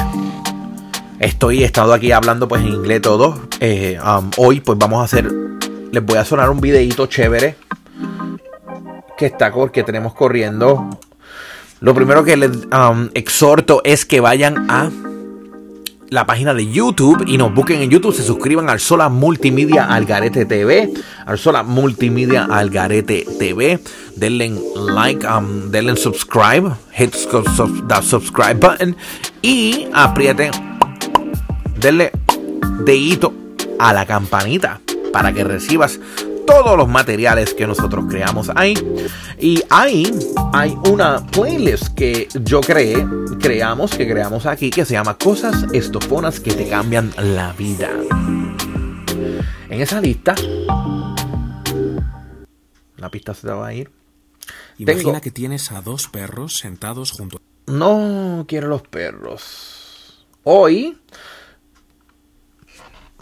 Estoy 1.19 1.63
estado 1.63 1.93
aquí 1.93 2.11
hablando 2.11 2.47
pues 2.47 2.61
en 2.61 2.67
inglés 2.67 3.01
todo. 3.01 3.47
Eh, 3.59 3.99
um, 3.99 4.29
hoy 4.37 4.59
pues 4.59 4.77
vamos 4.77 5.01
a 5.01 5.05
hacer. 5.05 5.31
Les 5.91 6.05
voy 6.05 6.19
a 6.19 6.25
sonar 6.25 6.51
un 6.51 6.61
videito 6.61 7.07
chévere. 7.07 7.55
Que 9.17 9.25
está 9.25 9.51
que 9.73 9.83
tenemos 9.83 10.13
corriendo. 10.13 10.87
Lo 11.79 11.95
primero 11.95 12.23
que 12.23 12.37
les 12.37 12.51
um, 12.51 13.09
exhorto 13.15 13.81
es 13.83 14.05
que 14.05 14.19
vayan 14.19 14.69
a 14.69 14.91
la 16.11 16.25
página 16.25 16.53
de 16.53 16.69
YouTube 16.69 17.23
y 17.25 17.37
nos 17.37 17.53
busquen 17.53 17.81
en 17.81 17.89
YouTube, 17.89 18.13
se 18.13 18.21
suscriban 18.21 18.69
al 18.69 18.81
Sola 18.81 19.07
Multimedia 19.07 19.85
Algarete 19.85 20.43
TV, 20.43 20.91
al 21.25 21.39
Sola 21.39 21.63
Multimedia 21.63 22.49
Algarete 22.51 23.25
TV, 23.39 23.79
denle 24.17 24.51
like, 24.93 25.25
um, 25.25 25.71
denle 25.71 25.95
subscribe, 25.95 26.69
hit 26.91 27.11
the 27.13 28.01
subscribe 28.01 28.55
button 28.55 28.97
y 29.41 29.87
aprieten, 29.93 30.51
denle 31.79 32.11
dedito 32.83 33.33
a 33.79 33.93
la 33.93 34.05
campanita 34.05 34.81
para 35.13 35.31
que 35.31 35.45
recibas 35.45 35.97
todos 36.45 36.77
los 36.77 36.87
materiales 36.87 37.53
que 37.53 37.67
nosotros 37.67 38.05
creamos 38.09 38.49
ahí. 38.55 38.73
Y 39.39 39.63
ahí 39.69 40.11
hay 40.53 40.77
una 40.89 41.25
playlist 41.27 41.89
que 41.95 42.27
yo 42.43 42.61
creé, 42.61 43.05
creamos, 43.39 43.91
que 43.91 44.07
creamos 44.07 44.45
aquí, 44.45 44.69
que 44.69 44.85
se 44.85 44.93
llama 44.93 45.17
Cosas 45.17 45.65
Estofonas 45.73 46.39
que 46.39 46.53
te 46.53 46.67
cambian 46.69 47.11
la 47.17 47.53
vida. 47.53 47.89
En 49.69 49.81
esa 49.81 50.01
lista, 50.01 50.35
la 52.97 53.09
pista 53.09 53.33
se 53.33 53.47
te 53.47 53.53
va 53.53 53.67
a 53.67 53.73
ir. 53.73 53.91
Imagina 54.77 55.21
que 55.21 55.31
tienes 55.31 55.71
a 55.71 55.81
dos 55.81 56.07
perros 56.07 56.57
sentados 56.57 57.11
junto. 57.11 57.39
No 57.67 58.45
quiero 58.47 58.67
los 58.67 58.81
perros. 58.81 60.27
Hoy. 60.43 60.97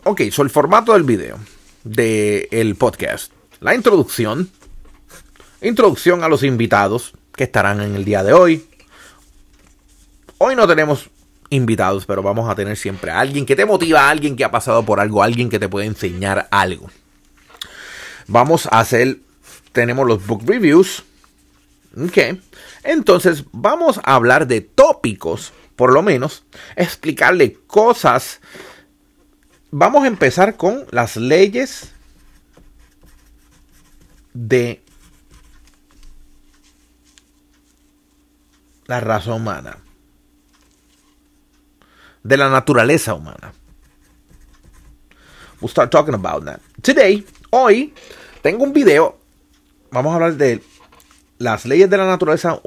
Ok, 0.05 0.21
so 0.31 0.41
el 0.41 0.49
formato 0.49 0.93
del 0.93 1.03
video 1.03 1.37
del 1.83 2.75
podcast. 2.75 3.31
La 3.59 3.75
introducción. 3.75 4.49
Introducción 5.61 6.23
a 6.23 6.29
los 6.29 6.43
invitados 6.43 7.13
que 7.35 7.43
estarán 7.45 7.81
en 7.81 7.95
el 7.95 8.05
día 8.05 8.23
de 8.23 8.33
hoy. 8.33 8.65
Hoy 10.37 10.55
no 10.55 10.67
tenemos 10.67 11.09
invitados, 11.49 12.05
pero 12.05 12.21
vamos 12.21 12.49
a 12.49 12.55
tener 12.55 12.77
siempre 12.77 13.11
a 13.11 13.19
alguien 13.19 13.45
que 13.45 13.55
te 13.55 13.65
motiva, 13.65 14.09
alguien 14.09 14.35
que 14.35 14.43
ha 14.43 14.51
pasado 14.51 14.83
por 14.85 14.99
algo, 14.99 15.23
alguien 15.23 15.49
que 15.49 15.59
te 15.59 15.69
puede 15.69 15.87
enseñar 15.87 16.47
algo. 16.51 16.89
Vamos 18.27 18.67
a 18.67 18.79
hacer, 18.79 19.19
tenemos 19.71 20.07
los 20.07 20.25
book 20.25 20.43
reviews. 20.45 21.03
Ok. 21.97 22.39
Entonces 22.83 23.43
vamos 23.51 23.99
a 24.03 24.15
hablar 24.15 24.47
de 24.47 24.61
tópicos, 24.61 25.51
por 25.75 25.93
lo 25.93 26.01
menos, 26.01 26.43
explicarle 26.75 27.57
cosas. 27.67 28.39
Vamos 29.71 30.03
a 30.03 30.07
empezar 30.07 30.57
con 30.57 30.85
las 30.89 31.15
leyes 31.15 31.91
de 34.33 34.81
la 38.85 38.99
raza 38.99 39.33
humana, 39.35 39.77
de 42.23 42.37
la 42.37 42.49
naturaleza 42.49 43.13
humana. 43.13 43.53
We'll 45.61 45.69
start 45.69 45.91
talking 45.91 46.15
about 46.15 46.45
that. 46.45 46.61
Today, 46.81 47.23
hoy, 47.51 47.93
tengo 48.41 48.63
un 48.63 48.73
video. 48.73 49.19
Vamos 49.91 50.13
a 50.13 50.15
hablar 50.15 50.35
de 50.35 50.63
las 51.37 51.65
leyes 51.65 51.89
de 51.91 51.97
la 51.97 52.07
naturaleza 52.07 52.59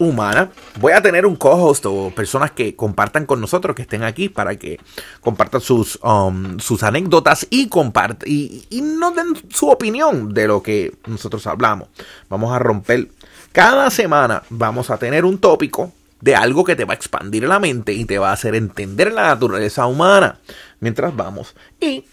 humana. 0.00 0.50
Voy 0.80 0.94
a 0.94 1.02
tener 1.02 1.26
un 1.26 1.36
co-host 1.36 1.84
o 1.86 2.10
personas 2.10 2.50
que 2.50 2.74
compartan 2.74 3.26
con 3.26 3.40
nosotros, 3.40 3.76
que 3.76 3.82
estén 3.82 4.02
aquí 4.02 4.28
para 4.28 4.56
que 4.56 4.80
compartan 5.20 5.60
sus, 5.60 6.00
um, 6.02 6.58
sus 6.58 6.82
anécdotas 6.82 7.46
y, 7.50 7.68
compart 7.68 8.26
y, 8.26 8.64
y 8.70 8.80
nos 8.80 9.14
den 9.14 9.34
su 9.50 9.68
opinión 9.68 10.32
de 10.32 10.48
lo 10.48 10.62
que 10.62 10.94
nosotros 11.06 11.46
hablamos. 11.46 11.88
Vamos 12.28 12.52
a 12.52 12.58
romper. 12.58 13.08
Cada 13.52 13.90
semana 13.90 14.42
vamos 14.48 14.90
a 14.90 14.96
tener 14.96 15.24
un 15.24 15.38
tópico 15.38 15.92
de 16.20 16.34
algo 16.34 16.64
que 16.64 16.76
te 16.76 16.84
va 16.84 16.94
a 16.94 16.96
expandir 16.96 17.44
la 17.44 17.58
mente 17.58 17.92
y 17.92 18.04
te 18.04 18.18
va 18.18 18.30
a 18.30 18.34
hacer 18.34 18.54
entender 18.54 19.12
la 19.12 19.28
naturaleza 19.28 19.86
humana 19.86 20.38
mientras 20.80 21.14
vamos. 21.14 21.54
Y 21.78 22.04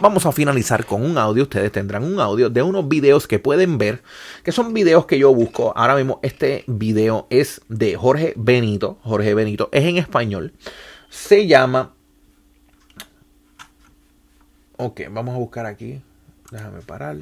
vamos 0.00 0.26
a 0.26 0.32
finalizar 0.32 0.84
con 0.84 1.04
un 1.04 1.18
audio. 1.18 1.44
Ustedes 1.44 1.72
tendrán 1.72 2.04
un 2.04 2.20
audio 2.20 2.50
de 2.50 2.62
unos 2.62 2.88
videos 2.88 3.26
que 3.26 3.38
pueden 3.38 3.78
ver, 3.78 4.02
que 4.42 4.52
son 4.52 4.72
videos 4.72 5.06
que 5.06 5.18
yo 5.18 5.34
busco. 5.34 5.72
Ahora 5.76 5.94
mismo 5.96 6.20
este 6.22 6.64
video 6.66 7.26
es 7.30 7.60
de 7.68 7.96
Jorge 7.96 8.34
Benito. 8.36 8.98
Jorge 9.02 9.34
Benito 9.34 9.68
es 9.72 9.84
en 9.84 9.98
español. 9.98 10.52
Se 11.08 11.46
llama... 11.46 11.94
Ok, 14.78 15.02
vamos 15.10 15.34
a 15.34 15.38
buscar 15.38 15.66
aquí. 15.66 16.02
Déjame 16.50 16.82
parar. 16.82 17.16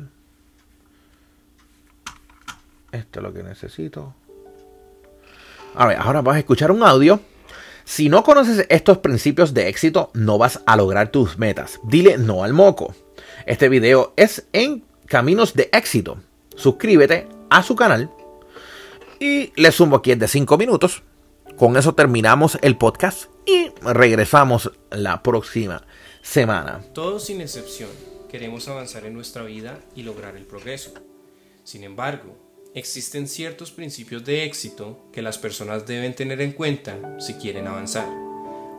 Esto 2.90 3.20
es 3.20 3.22
lo 3.22 3.32
que 3.32 3.42
necesito. 3.42 4.14
A 5.76 5.86
ver, 5.86 5.98
ahora 5.98 6.20
vas 6.20 6.36
a 6.36 6.38
escuchar 6.40 6.70
un 6.70 6.82
audio 6.82 7.20
si 7.84 8.08
no 8.08 8.24
conoces 8.24 8.66
estos 8.70 8.98
principios 8.98 9.52
de 9.52 9.68
éxito, 9.68 10.10
no 10.14 10.38
vas 10.38 10.60
a 10.66 10.76
lograr 10.76 11.10
tus 11.10 11.38
metas. 11.38 11.80
Dile 11.84 12.16
no 12.16 12.42
al 12.42 12.52
moco. 12.52 12.94
Este 13.46 13.68
video 13.68 14.14
es 14.16 14.46
en 14.52 14.84
Caminos 15.06 15.54
de 15.54 15.68
Éxito. 15.72 16.18
Suscríbete 16.56 17.28
a 17.50 17.62
su 17.62 17.76
canal 17.76 18.10
y 19.20 19.52
le 19.56 19.70
sumo 19.70 19.96
aquí 19.96 20.14
de 20.14 20.28
5 20.28 20.56
minutos. 20.56 21.02
Con 21.56 21.76
eso 21.76 21.94
terminamos 21.94 22.58
el 22.62 22.76
podcast 22.78 23.26
y 23.46 23.68
regresamos 23.82 24.72
la 24.90 25.22
próxima 25.22 25.86
semana. 26.22 26.80
Todos 26.94 27.26
sin 27.26 27.40
excepción 27.40 27.90
queremos 28.30 28.66
avanzar 28.66 29.04
en 29.04 29.14
nuestra 29.14 29.42
vida 29.42 29.78
y 29.94 30.02
lograr 30.02 30.36
el 30.36 30.46
progreso. 30.46 30.92
Sin 31.62 31.84
embargo, 31.84 32.36
existen 32.74 33.28
ciertos 33.28 33.70
principios 33.70 34.24
de 34.24 34.44
éxito 34.44 34.98
que 35.12 35.22
las 35.22 35.38
personas 35.38 35.86
deben 35.86 36.14
tener 36.14 36.40
en 36.40 36.52
cuenta 36.52 37.16
si 37.20 37.34
quieren 37.34 37.68
avanzar. 37.68 38.08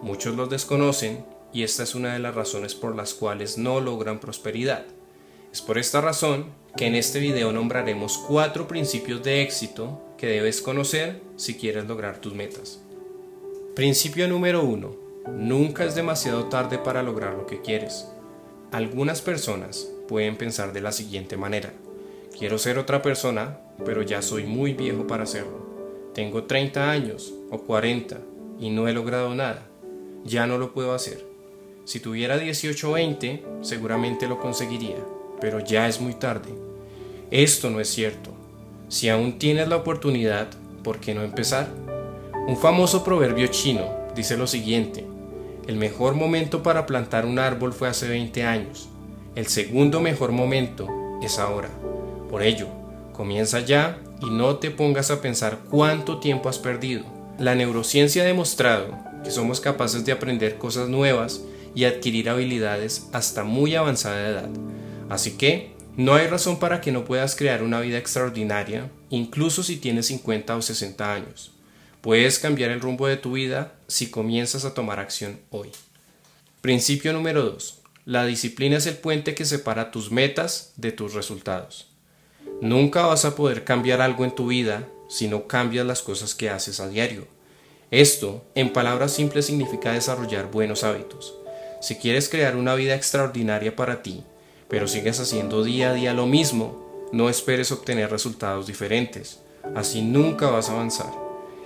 Muchos 0.01 0.35
los 0.35 0.49
desconocen 0.49 1.25
y 1.53 1.63
esta 1.63 1.83
es 1.83 1.95
una 1.95 2.13
de 2.13 2.19
las 2.19 2.35
razones 2.35 2.75
por 2.75 2.95
las 2.95 3.13
cuales 3.13 3.57
no 3.57 3.79
logran 3.79 4.19
prosperidad. 4.19 4.85
Es 5.53 5.61
por 5.61 5.77
esta 5.77 6.01
razón 6.01 6.47
que 6.75 6.87
en 6.87 6.95
este 6.95 7.19
video 7.19 7.53
nombraremos 7.53 8.17
cuatro 8.17 8.67
principios 8.67 9.23
de 9.23 9.41
éxito 9.41 10.01
que 10.17 10.27
debes 10.27 10.61
conocer 10.61 11.21
si 11.37 11.55
quieres 11.55 11.85
lograr 11.85 12.19
tus 12.19 12.33
metas. 12.33 12.81
Principio 13.73 14.27
número 14.27 14.63
1. 14.63 14.95
Nunca 15.37 15.85
es 15.85 15.95
demasiado 15.95 16.45
tarde 16.45 16.77
para 16.77 17.01
lograr 17.01 17.35
lo 17.35 17.47
que 17.47 17.61
quieres. 17.61 18.05
Algunas 18.73 19.21
personas 19.21 19.87
pueden 20.09 20.35
pensar 20.35 20.73
de 20.73 20.81
la 20.81 20.91
siguiente 20.91 21.37
manera. 21.37 21.73
Quiero 22.37 22.57
ser 22.57 22.77
otra 22.77 23.01
persona, 23.01 23.59
pero 23.85 24.01
ya 24.01 24.21
soy 24.21 24.43
muy 24.43 24.73
viejo 24.73 25.07
para 25.07 25.23
hacerlo. 25.23 25.65
Tengo 26.13 26.43
30 26.43 26.91
años 26.91 27.33
o 27.49 27.59
40 27.59 28.17
y 28.59 28.71
no 28.71 28.89
he 28.89 28.93
logrado 28.93 29.33
nada. 29.33 29.65
Ya 30.25 30.45
no 30.45 30.57
lo 30.57 30.73
puedo 30.73 30.93
hacer. 30.93 31.25
Si 31.85 32.01
tuviera 32.01 32.37
18 32.37 32.89
o 32.89 32.93
20, 32.93 33.45
seguramente 33.61 34.27
lo 34.27 34.37
conseguiría, 34.39 34.97
pero 35.39 35.61
ya 35.61 35.87
es 35.87 36.01
muy 36.01 36.13
tarde. 36.13 36.49
Esto 37.31 37.69
no 37.69 37.79
es 37.79 37.87
cierto. 37.87 38.31
Si 38.89 39.07
aún 39.07 39.39
tienes 39.39 39.69
la 39.69 39.77
oportunidad, 39.77 40.49
¿por 40.83 40.99
qué 40.99 41.13
no 41.15 41.23
empezar? 41.23 41.69
Un 42.47 42.57
famoso 42.57 43.03
proverbio 43.05 43.47
chino 43.47 43.89
dice 44.13 44.35
lo 44.35 44.47
siguiente, 44.47 45.05
el 45.67 45.77
mejor 45.77 46.15
momento 46.15 46.63
para 46.63 46.85
plantar 46.85 47.25
un 47.25 47.39
árbol 47.39 47.71
fue 47.71 47.87
hace 47.87 48.09
20 48.09 48.43
años, 48.43 48.89
el 49.35 49.47
segundo 49.47 50.01
mejor 50.01 50.33
momento 50.33 50.87
es 51.21 51.39
ahora. 51.39 51.69
Por 52.35 52.43
ello, 52.43 52.67
comienza 53.13 53.61
ya 53.61 53.97
y 54.21 54.29
no 54.29 54.57
te 54.57 54.69
pongas 54.69 55.09
a 55.09 55.21
pensar 55.21 55.59
cuánto 55.69 56.19
tiempo 56.19 56.49
has 56.49 56.59
perdido. 56.59 57.05
La 57.39 57.55
neurociencia 57.55 58.23
ha 58.23 58.25
demostrado 58.25 58.93
que 59.23 59.31
somos 59.31 59.61
capaces 59.61 60.03
de 60.03 60.11
aprender 60.11 60.57
cosas 60.57 60.89
nuevas 60.89 61.43
y 61.75 61.85
adquirir 61.85 62.29
habilidades 62.29 63.07
hasta 63.13 63.45
muy 63.45 63.75
avanzada 63.75 64.27
edad. 64.27 64.49
Así 65.07 65.37
que 65.37 65.71
no 65.95 66.13
hay 66.13 66.27
razón 66.27 66.59
para 66.59 66.81
que 66.81 66.91
no 66.91 67.05
puedas 67.05 67.37
crear 67.37 67.63
una 67.63 67.79
vida 67.79 67.97
extraordinaria, 67.97 68.91
incluso 69.09 69.63
si 69.63 69.77
tienes 69.77 70.07
50 70.07 70.57
o 70.57 70.61
60 70.61 71.13
años. 71.13 71.53
Puedes 72.01 72.37
cambiar 72.39 72.71
el 72.71 72.81
rumbo 72.81 73.07
de 73.07 73.15
tu 73.15 73.31
vida 73.31 73.75
si 73.87 74.09
comienzas 74.09 74.65
a 74.65 74.73
tomar 74.73 74.99
acción 74.99 75.39
hoy. 75.51 75.69
Principio 76.59 77.13
número 77.13 77.43
2. 77.43 77.81
La 78.03 78.25
disciplina 78.25 78.75
es 78.75 78.87
el 78.87 78.97
puente 78.97 79.35
que 79.35 79.45
separa 79.45 79.89
tus 79.89 80.11
metas 80.11 80.73
de 80.75 80.91
tus 80.91 81.13
resultados. 81.13 81.94
Nunca 82.61 83.05
vas 83.05 83.25
a 83.25 83.35
poder 83.35 83.63
cambiar 83.63 84.01
algo 84.01 84.23
en 84.23 84.33
tu 84.33 84.47
vida 84.47 84.87
si 85.09 85.27
no 85.27 85.47
cambias 85.47 85.85
las 85.85 86.01
cosas 86.01 86.35
que 86.35 86.49
haces 86.49 86.79
a 86.79 86.87
diario. 86.87 87.27
Esto, 87.91 88.43
en 88.55 88.73
palabras 88.73 89.11
simples, 89.11 89.45
significa 89.45 89.91
desarrollar 89.91 90.49
buenos 90.49 90.83
hábitos. 90.83 91.35
Si 91.81 91.95
quieres 91.95 92.29
crear 92.29 92.55
una 92.55 92.75
vida 92.75 92.95
extraordinaria 92.95 93.75
para 93.75 94.01
ti, 94.01 94.23
pero 94.69 94.87
sigues 94.87 95.19
haciendo 95.19 95.63
día 95.63 95.91
a 95.91 95.93
día 95.93 96.13
lo 96.13 96.25
mismo, 96.25 97.09
no 97.11 97.29
esperes 97.29 97.71
obtener 97.71 98.09
resultados 98.09 98.67
diferentes. 98.67 99.39
Así 99.75 100.01
nunca 100.01 100.49
vas 100.49 100.69
a 100.69 100.73
avanzar. 100.73 101.11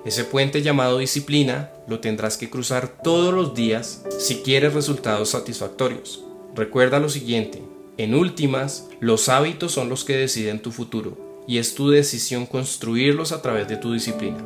Ese 0.05 0.23
puente 0.23 0.61
llamado 0.61 0.97
disciplina 0.97 1.71
lo 1.87 1.99
tendrás 1.99 2.37
que 2.37 2.49
cruzar 2.49 3.01
todos 3.03 3.33
los 3.33 3.53
días 3.53 4.03
si 4.17 4.37
quieres 4.37 4.73
resultados 4.73 5.29
satisfactorios. 5.29 6.23
Recuerda 6.55 6.99
lo 6.99 7.09
siguiente, 7.09 7.61
en 7.99 8.15
últimas, 8.15 8.87
los 9.01 9.27
hábitos 9.27 9.73
son 9.73 9.89
los 9.89 10.05
que 10.05 10.15
deciden 10.15 10.61
tu 10.61 10.71
futuro 10.71 11.43
y 11.45 11.57
es 11.57 11.75
tu 11.75 11.89
decisión 11.89 12.45
construirlos 12.45 13.33
a 13.33 13.41
través 13.41 13.67
de 13.67 13.75
tu 13.75 13.91
disciplina. 13.91 14.37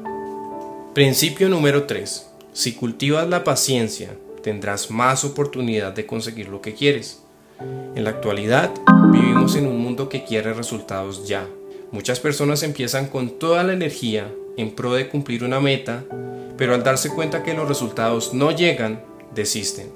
Principio 0.96 1.48
número 1.50 1.84
3. 1.84 2.32
Si 2.52 2.74
cultivas 2.74 3.30
la 3.30 3.44
paciencia, 3.44 4.18
tendrás 4.42 4.90
más 4.90 5.24
oportunidad 5.24 5.94
de 5.94 6.08
conseguir 6.08 6.50
lo 6.50 6.62
que 6.62 6.74
quieres. 6.74 7.22
En 7.94 8.04
la 8.04 8.10
actualidad, 8.10 8.72
vivimos 9.12 9.56
en 9.56 9.68
un 9.68 9.78
mundo 9.78 10.10
que 10.10 10.24
quiere 10.24 10.56
resultados 10.56 11.28
ya. 11.28 11.48
Muchas 11.92 12.20
personas 12.20 12.64
empiezan 12.64 13.06
con 13.06 13.38
toda 13.38 13.64
la 13.64 13.74
energía 13.74 14.34
en 14.58 14.72
pro 14.72 14.96
de 14.96 15.10
cumplir 15.10 15.44
una 15.44 15.60
meta, 15.60 16.06
pero 16.58 16.74
al 16.74 16.84
darse 16.84 17.10
cuenta 17.10 17.44
que 17.44 17.54
los 17.54 17.68
resultados 17.68 18.34
no 18.34 18.50
llegan, 18.50 19.04
desisten. 19.36 19.92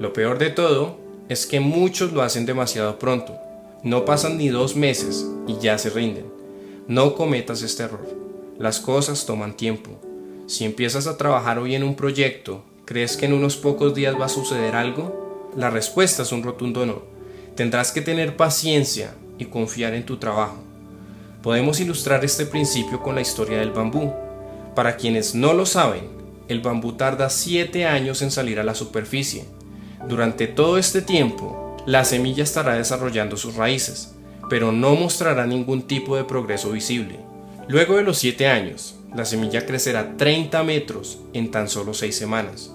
Lo 0.00 0.14
peor 0.14 0.38
de 0.38 0.48
todo 0.48 1.06
es 1.28 1.44
que 1.44 1.60
muchos 1.60 2.12
lo 2.12 2.22
hacen 2.22 2.46
demasiado 2.46 2.98
pronto. 2.98 3.36
No 3.82 4.04
pasan 4.04 4.38
ni 4.38 4.48
dos 4.48 4.76
meses 4.76 5.26
y 5.46 5.58
ya 5.58 5.76
se 5.78 5.90
rinden. 5.90 6.26
No 6.86 7.14
cometas 7.14 7.62
este 7.62 7.82
error. 7.82 8.08
Las 8.58 8.80
cosas 8.80 9.26
toman 9.26 9.56
tiempo. 9.56 9.90
Si 10.46 10.64
empiezas 10.64 11.06
a 11.06 11.18
trabajar 11.18 11.58
hoy 11.58 11.74
en 11.74 11.82
un 11.82 11.94
proyecto, 11.94 12.64
¿crees 12.86 13.16
que 13.16 13.26
en 13.26 13.34
unos 13.34 13.56
pocos 13.56 13.94
días 13.94 14.18
va 14.18 14.24
a 14.24 14.30
suceder 14.30 14.74
algo? 14.74 15.50
La 15.54 15.68
respuesta 15.68 16.22
es 16.22 16.32
un 16.32 16.42
rotundo 16.42 16.86
no. 16.86 17.02
Tendrás 17.54 17.92
que 17.92 18.00
tener 18.00 18.36
paciencia 18.36 19.14
y 19.36 19.44
confiar 19.44 19.92
en 19.92 20.06
tu 20.06 20.16
trabajo. 20.16 20.56
Podemos 21.42 21.78
ilustrar 21.78 22.24
este 22.24 22.46
principio 22.46 23.00
con 23.02 23.14
la 23.14 23.20
historia 23.20 23.58
del 23.58 23.70
bambú. 23.70 24.12
Para 24.74 24.96
quienes 24.96 25.34
no 25.34 25.52
lo 25.52 25.66
saben, 25.66 26.08
el 26.48 26.60
bambú 26.60 26.94
tarda 26.94 27.28
7 27.28 27.84
años 27.84 28.22
en 28.22 28.30
salir 28.30 28.58
a 28.58 28.64
la 28.64 28.74
superficie 28.74 29.44
durante 30.08 30.46
todo 30.46 30.78
este 30.78 31.02
tiempo, 31.02 31.76
la 31.84 32.02
semilla 32.02 32.42
estará 32.42 32.74
desarrollando 32.74 33.36
sus 33.36 33.56
raíces, 33.56 34.14
pero 34.48 34.72
no 34.72 34.94
mostrará 34.94 35.46
ningún 35.46 35.82
tipo 35.82 36.16
de 36.16 36.24
progreso 36.24 36.70
visible. 36.70 37.20
Luego 37.68 37.96
de 37.96 38.04
los 38.04 38.16
7 38.16 38.46
años, 38.46 38.96
la 39.14 39.26
semilla 39.26 39.66
crecerá 39.66 40.16
30 40.16 40.62
metros 40.62 41.18
en 41.34 41.50
tan 41.50 41.68
solo 41.68 41.92
6 41.92 42.16
semanas. 42.16 42.72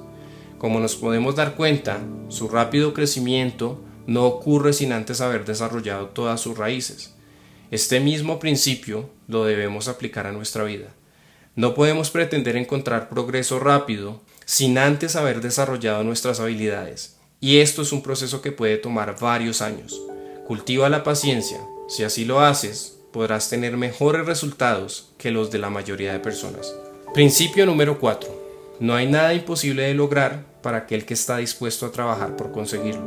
Como 0.60 0.80
nos 0.80 0.96
podemos 0.96 1.36
dar 1.36 1.56
cuenta, 1.56 2.02
su 2.30 2.50
rápido 2.50 2.94
crecimiento 2.94 3.82
no 4.06 4.26
ocurre 4.26 4.72
sin 4.72 4.94
antes 4.94 5.20
haber 5.20 5.44
desarrollado 5.44 6.10
todas 6.10 6.40
sus 6.40 6.56
raíces. 6.56 7.16
Este 7.72 8.00
mismo 8.00 8.38
principio 8.38 9.10
lo 9.28 9.44
debemos 9.46 9.88
aplicar 9.88 10.28
a 10.28 10.32
nuestra 10.32 10.66
vida. 10.66 10.90
No 11.56 11.74
podemos 11.74 12.12
pretender 12.12 12.58
encontrar 12.58 13.10
progreso 13.10 13.60
rápido 13.60 14.22
sin 14.46 14.78
antes 14.78 15.16
haber 15.16 15.42
desarrollado 15.42 16.04
nuestras 16.04 16.40
habilidades, 16.40 17.18
y 17.44 17.60
esto 17.60 17.82
es 17.82 17.92
un 17.92 18.02
proceso 18.02 18.42
que 18.42 18.54
puede 18.54 18.78
tomar 18.78 19.20
varios 19.20 19.62
años. 19.62 20.02
Cultiva 20.48 20.88
la 20.88 21.04
paciencia, 21.04 21.60
si 21.90 22.06
así 22.06 22.24
lo 22.24 22.40
haces, 22.40 23.00
podrás 23.12 23.50
tener 23.50 23.76
mejores 23.76 24.26
resultados 24.26 25.10
que 25.18 25.30
los 25.30 25.52
de 25.52 25.58
la 25.58 25.70
mayoría 25.70 26.14
de 26.14 26.22
personas. 26.22 26.74
Principio 27.14 27.66
número 27.66 28.00
4. 28.00 28.30
No 28.80 28.96
hay 28.96 29.08
nada 29.08 29.34
imposible 29.34 29.84
de 29.84 29.94
lograr 29.94 30.46
para 30.62 30.78
aquel 30.78 31.06
que 31.06 31.16
está 31.16 31.36
dispuesto 31.36 31.86
a 31.86 31.92
trabajar 31.92 32.38
por 32.38 32.54
conseguirlo. 32.54 33.04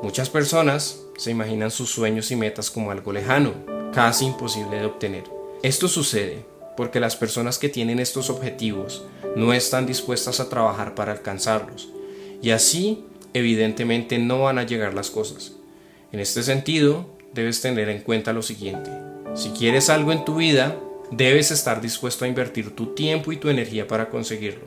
Muchas 0.00 0.30
personas 0.30 1.00
se 1.18 1.32
imaginan 1.32 1.72
sus 1.72 1.90
sueños 1.90 2.30
y 2.30 2.36
metas 2.36 2.70
como 2.70 2.92
algo 2.92 3.12
lejano, 3.12 3.54
casi 3.92 4.26
imposible 4.26 4.76
de 4.76 4.86
obtener. 4.86 5.24
Esto 5.64 5.88
sucede 5.88 6.44
porque 6.76 7.00
las 7.00 7.16
personas 7.16 7.58
que 7.58 7.68
tienen 7.68 7.98
estos 7.98 8.30
objetivos 8.30 9.02
no 9.34 9.52
están 9.52 9.86
dispuestas 9.86 10.38
a 10.38 10.48
trabajar 10.48 10.94
para 10.94 11.10
alcanzarlos, 11.10 11.88
y 12.40 12.52
así 12.52 13.04
evidentemente 13.34 14.18
no 14.18 14.42
van 14.42 14.58
a 14.58 14.64
llegar 14.64 14.94
las 14.94 15.10
cosas. 15.10 15.52
En 16.12 16.20
este 16.20 16.42
sentido, 16.42 17.06
debes 17.32 17.60
tener 17.60 17.88
en 17.88 18.00
cuenta 18.00 18.32
lo 18.32 18.42
siguiente. 18.42 18.90
Si 19.34 19.50
quieres 19.50 19.90
algo 19.90 20.12
en 20.12 20.24
tu 20.24 20.36
vida, 20.36 20.76
debes 21.10 21.50
estar 21.50 21.80
dispuesto 21.80 22.24
a 22.24 22.28
invertir 22.28 22.74
tu 22.74 22.94
tiempo 22.94 23.32
y 23.32 23.36
tu 23.36 23.48
energía 23.48 23.86
para 23.86 24.10
conseguirlo. 24.10 24.66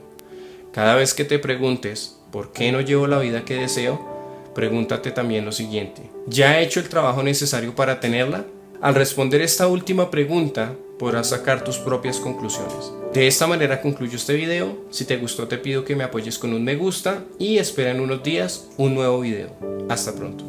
Cada 0.71 0.95
vez 0.95 1.13
que 1.13 1.26
te 1.26 1.39
preguntes, 1.39 2.19
¿por 2.32 2.52
qué 2.52 2.71
no 2.71 2.82
llevo 2.82 3.08
la 3.08 3.19
vida 3.19 3.45
que 3.45 3.56
deseo? 3.56 4.13
Pregúntate 4.56 5.12
también 5.12 5.45
lo 5.45 5.52
siguiente. 5.52 6.10
¿Ya 6.28 6.60
he 6.60 6.63
hecho 6.63 6.80
el 6.80 6.89
trabajo 6.89 7.23
necesario 7.23 7.76
para 7.76 7.99
tenerla? 7.99 8.45
Al 8.82 8.95
responder 8.95 9.41
esta 9.41 9.67
última 9.67 10.10
pregunta, 10.12 10.76
podrás 11.04 11.28
sacar 11.28 11.66
tus 11.66 11.80
propias 11.80 12.18
conclusiones. 12.18 12.94
De 13.13 13.28
esta 13.28 13.46
manera 13.46 13.82
concluyo 13.82 14.16
este 14.16 14.36
video. 14.36 14.86
Si 14.89 15.04
te 15.04 15.18
gustó 15.18 15.50
te 15.50 15.58
pido 15.58 15.84
que 15.84 15.98
me 15.98 16.06
apoyes 16.06 16.39
con 16.39 16.54
un 16.54 16.63
me 16.63 16.78
gusta 16.78 17.26
y 17.38 17.58
espera 17.58 17.92
en 17.92 18.00
unos 18.00 18.24
días 18.24 18.70
un 18.78 18.96
nuevo 18.96 19.20
video. 19.20 19.50
Hasta 19.89 20.16
pronto. 20.16 20.46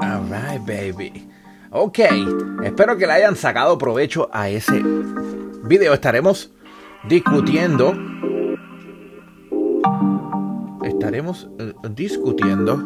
Alright, 0.00 0.66
baby. 0.66 1.28
Ok, 1.70 2.00
espero 2.64 2.96
que 2.96 3.06
le 3.06 3.12
hayan 3.12 3.36
sacado 3.36 3.78
provecho 3.78 4.28
a 4.32 4.48
ese 4.48 4.82
video. 5.62 5.94
Estaremos 5.94 6.50
discutiendo. 7.08 7.94
Estaremos 10.82 11.48
eh, 11.60 11.74
discutiendo 11.90 12.82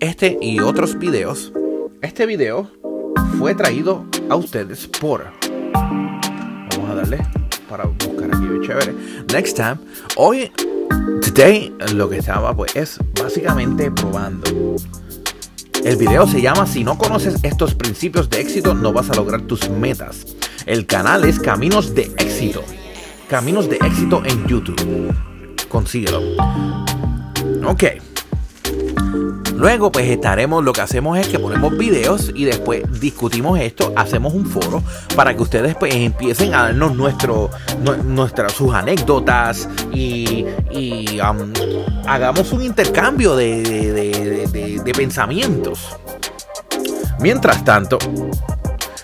este 0.00 0.38
y 0.40 0.60
otros 0.60 0.98
videos. 0.98 1.52
Este 2.02 2.26
video 2.26 2.68
fue 3.38 3.54
traído 3.54 4.04
a 4.28 4.34
ustedes 4.34 4.88
por. 4.88 5.24
Vamos 5.72 6.90
a 6.90 6.94
darle 6.96 7.18
para 7.68 7.84
buscar 7.84 8.28
aquí 8.34 8.44
chévere. 8.66 8.92
Next 9.32 9.56
time. 9.56 9.78
Hoy, 10.16 10.50
today, 11.22 11.72
lo 11.94 12.10
que 12.10 12.18
estaba 12.18 12.54
pues 12.56 12.74
es 12.74 12.98
básicamente 13.20 13.90
probando 13.92 14.76
el 15.84 15.96
video 15.96 16.26
se 16.26 16.40
llama 16.40 16.66
Si 16.66 16.84
no 16.84 16.98
conoces 16.98 17.36
estos 17.42 17.74
principios 17.74 18.30
de 18.30 18.40
éxito, 18.40 18.74
no 18.74 18.92
vas 18.92 19.10
a 19.10 19.14
lograr 19.14 19.42
tus 19.42 19.68
metas. 19.70 20.26
El 20.66 20.86
canal 20.86 21.24
es 21.24 21.38
Caminos 21.38 21.94
de 21.94 22.02
Éxito. 22.18 22.62
Caminos 23.28 23.68
de 23.68 23.76
Éxito 23.76 24.22
en 24.24 24.46
YouTube. 24.46 25.14
Consíguelo. 25.68 26.20
Ok. 27.66 28.11
Luego 29.56 29.92
pues 29.92 30.08
estaremos, 30.08 30.64
lo 30.64 30.72
que 30.72 30.80
hacemos 30.80 31.18
es 31.18 31.28
que 31.28 31.38
ponemos 31.38 31.76
videos 31.76 32.32
y 32.34 32.44
después 32.44 32.82
discutimos 33.00 33.60
esto, 33.60 33.92
hacemos 33.96 34.34
un 34.34 34.46
foro 34.46 34.82
para 35.14 35.34
que 35.34 35.42
ustedes 35.42 35.74
pues 35.76 35.94
empiecen 35.94 36.54
a 36.54 36.64
darnos 36.64 36.94
nuestro, 36.94 37.50
nuestras, 38.04 38.52
sus 38.52 38.74
anécdotas 38.74 39.68
y, 39.92 40.46
um, 41.20 41.52
hagamos 42.06 42.52
un 42.52 42.62
intercambio 42.62 43.36
de, 43.36 43.62
de 43.62 44.92
pensamientos. 44.92 45.96
Mientras 47.20 47.64
tanto, 47.64 47.98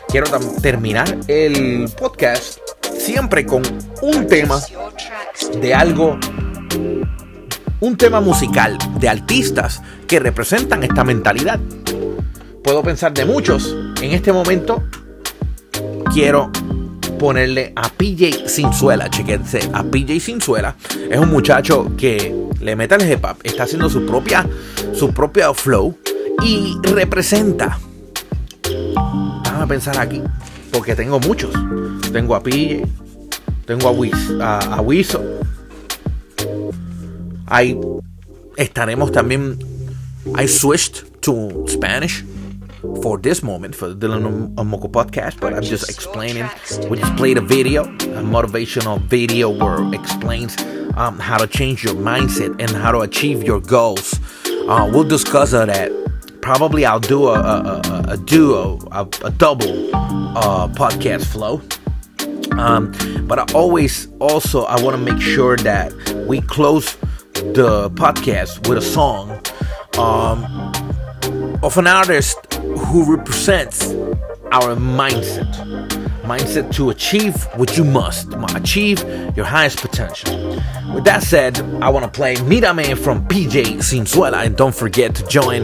quiero 0.08 0.26
terminar 0.60 1.18
el 1.28 1.88
podcast 1.98 2.58
siempre 2.98 3.46
con 3.46 3.62
un 4.02 4.26
tema 4.26 4.60
de 5.60 5.74
algo 5.74 6.18
un 7.80 7.96
tema 7.96 8.20
musical 8.20 8.76
de 8.98 9.08
artistas 9.08 9.80
que 10.08 10.18
representan 10.18 10.82
esta 10.82 11.04
mentalidad. 11.04 11.60
Puedo 12.64 12.82
pensar 12.82 13.12
de 13.12 13.24
muchos. 13.24 13.76
En 14.02 14.12
este 14.12 14.32
momento 14.32 14.82
quiero 16.12 16.50
ponerle 17.18 17.72
a 17.76 17.88
PJ 17.90 18.48
Sinzuela. 18.48 19.10
Chequense, 19.10 19.70
a 19.72 19.84
PJ 19.84 20.18
Sinzuela. 20.18 20.74
Es 21.10 21.18
un 21.18 21.30
muchacho 21.30 21.92
que 21.96 22.34
le 22.60 22.74
mete 22.74 22.94
el 22.94 23.12
hip 23.12 23.24
hop, 23.24 23.36
está 23.44 23.64
haciendo 23.64 23.88
su 23.88 24.04
propia, 24.04 24.46
su 24.94 25.12
flow 25.54 25.96
y 26.42 26.76
representa. 26.82 27.78
Vamos 28.94 29.62
a 29.62 29.66
pensar 29.66 29.98
aquí, 29.98 30.22
porque 30.72 30.94
tengo 30.94 31.20
muchos. 31.20 31.52
Tengo 32.12 32.34
a 32.34 32.42
PJ, 32.42 32.86
tengo 33.66 33.88
a 33.88 33.90
Wiz, 33.92 34.14
a, 34.40 34.78
a 34.78 34.82
I 37.62 37.76
estaremos 38.56 39.12
también. 39.12 39.58
I 40.34 40.46
switched 40.46 41.22
to 41.22 41.64
Spanish 41.68 42.22
for 43.02 43.18
this 43.18 43.42
moment 43.42 43.74
for 43.74 43.88
the 43.88 44.06
Dylan 44.06 44.54
Moko 44.54 44.90
podcast, 44.90 45.40
but 45.40 45.52
I'm 45.52 45.62
just 45.62 45.88
explaining. 45.88 46.48
We 46.88 46.98
just 46.98 47.16
played 47.16 47.38
a 47.38 47.40
video, 47.40 47.84
a 47.84 48.22
motivational 48.22 49.00
video 49.00 49.50
where 49.50 49.82
it 49.82 49.94
explains 49.94 50.56
um, 50.96 51.18
how 51.18 51.38
to 51.38 51.46
change 51.46 51.82
your 51.82 51.94
mindset 51.94 52.60
and 52.60 52.70
how 52.70 52.92
to 52.92 53.00
achieve 53.00 53.42
your 53.42 53.60
goals. 53.60 54.18
Uh, 54.46 54.90
we'll 54.92 55.04
discuss 55.04 55.50
that. 55.50 55.90
Probably 56.40 56.84
I'll 56.86 57.00
do 57.00 57.28
a, 57.28 57.34
a, 57.34 57.80
a, 57.84 58.04
a 58.10 58.16
duo, 58.16 58.78
a, 58.92 59.06
a 59.24 59.30
double 59.30 59.94
uh, 59.94 60.68
podcast 60.68 61.24
flow. 61.26 61.60
Um, 62.58 62.92
but 63.26 63.38
I 63.38 63.46
always 63.54 64.08
also 64.20 64.64
I 64.64 64.80
want 64.82 64.96
to 64.96 65.12
make 65.12 65.22
sure 65.22 65.56
that 65.58 65.92
we 66.26 66.40
close 66.40 66.96
the 67.34 67.90
podcast 67.94 68.68
with 68.68 68.78
a 68.78 68.82
song 68.82 69.40
um, 69.96 70.44
of 71.62 71.76
an 71.78 71.86
artist 71.86 72.54
who 72.54 73.16
represents 73.16 73.86
our 74.52 74.76
mindset. 74.76 75.52
Mindset 76.22 76.72
to 76.74 76.90
achieve 76.90 77.34
what 77.56 77.76
you 77.76 77.84
must, 77.84 78.28
achieve 78.54 79.02
your 79.36 79.46
highest 79.46 79.80
potential. 79.80 80.38
With 80.94 81.04
that 81.04 81.22
said, 81.22 81.58
I 81.82 81.88
want 81.88 82.04
to 82.04 82.10
play 82.10 82.36
Mírame 82.36 82.96
from 82.98 83.26
PJ 83.28 83.76
Sinzuela, 83.78 84.44
and 84.44 84.56
don't 84.56 84.74
forget 84.74 85.14
to 85.16 85.26
join 85.26 85.62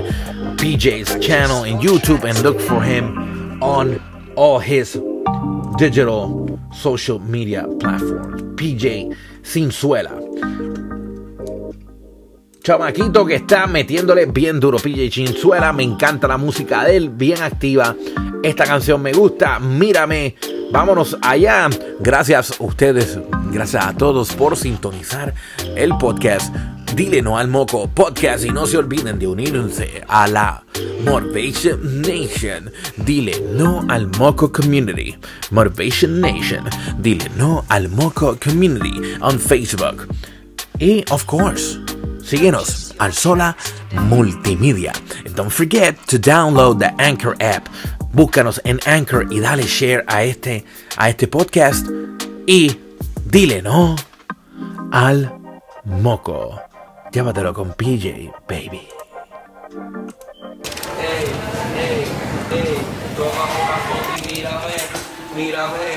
PJ's 0.57 1.25
channel 1.25 1.65
in 1.65 1.79
YouTube 1.79 2.25
and 2.25 2.39
look 2.43 2.61
for 2.61 2.81
him 2.81 3.63
on 3.63 4.01
all 4.37 4.59
his 4.59 4.99
digital 5.77 6.59
social 6.73 7.19
media 7.19 7.67
platforms. 7.81 8.43
PJ 8.59 9.17
Sinzuela. 9.43 11.04
Chamaquito 12.64 13.27
que 13.27 13.35
está 13.35 13.66
metiéndole 13.66 14.24
bien 14.24 14.59
duro. 14.59 14.79
PJ 14.79 15.11
Chinzuela, 15.11 15.70
me 15.74 15.83
encanta 15.83 16.27
la 16.27 16.38
música 16.38 16.83
de 16.85 16.96
él, 16.96 17.11
bien 17.11 17.42
activa. 17.42 17.94
Esta 18.42 18.64
canción 18.64 19.03
me 19.03 19.12
gusta, 19.12 19.59
mírame. 19.59 20.35
Vámonos 20.72 21.16
allá. 21.20 21.68
Gracias 22.00 22.59
a 22.59 22.64
ustedes, 22.64 23.18
gracias 23.53 23.85
a 23.85 23.92
todos 23.94 24.33
por 24.33 24.57
sintonizar 24.57 25.35
el 25.77 25.94
podcast. 25.98 26.55
Dile 26.96 27.20
no 27.20 27.37
al 27.37 27.48
moco 27.48 27.87
podcast 27.88 28.46
y 28.46 28.50
no 28.50 28.66
se 28.66 28.79
olviden 28.79 29.18
de 29.18 29.27
unirse 29.27 30.03
a 30.09 30.27
la 30.27 30.64
Motivation 31.05 32.00
Nation. 32.00 32.72
Dile 32.96 33.44
no 33.53 33.85
al 33.90 34.09
moco 34.18 34.50
community. 34.50 35.14
Motivation 35.50 36.18
Nation. 36.18 36.64
Dile 36.98 37.29
no 37.37 37.62
al 37.68 37.90
moco 37.90 38.38
community 38.42 39.16
on 39.20 39.38
Facebook. 39.38 40.09
Y, 40.81 41.05
of 41.11 41.24
course, 41.27 41.79
Síguenos 42.25 42.95
al 42.99 43.13
Sola 43.13 43.55
Multimedia. 43.93 44.93
And 45.27 45.35
don't 45.35 45.53
forget 45.53 45.97
to 46.09 46.19
download 46.19 46.79
the 46.79 46.91
Anchor 46.99 47.37
app. 47.41 47.69
Búscanos 48.13 48.61
en 48.65 48.81
Anchor 48.87 49.27
y 49.31 49.41
dale 49.41 49.65
share 49.65 50.05
a 50.07 50.25
este, 50.25 50.65
a 50.97 51.11
este 51.11 51.29
podcast. 51.29 51.87
Y 52.47 52.77
dile 53.27 53.61
no 53.61 53.97
al 54.91 55.33
moco. 55.85 56.61
Llévatelo 57.13 57.53
con 57.53 57.75
PJ, 57.75 58.33
baby. 58.49 58.89
Hey, 60.99 61.27
hey, 61.77 62.05
hey, 62.51 62.79
toma 63.17 63.45
una 63.45 63.77
foto 63.85 64.17
y 64.17 64.35
mírame, 64.35 64.75
mírame. 65.37 65.89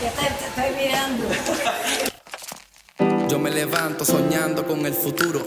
Ya 0.00 0.10
te, 0.10 0.26
te 0.26 0.46
estoy 0.46 0.84
mirando. 0.84 1.24
Yo 3.28 3.38
me 3.38 3.50
levanto 3.50 4.04
soñando 4.04 4.66
con 4.66 4.84
el 4.84 4.92
futuro. 4.92 5.40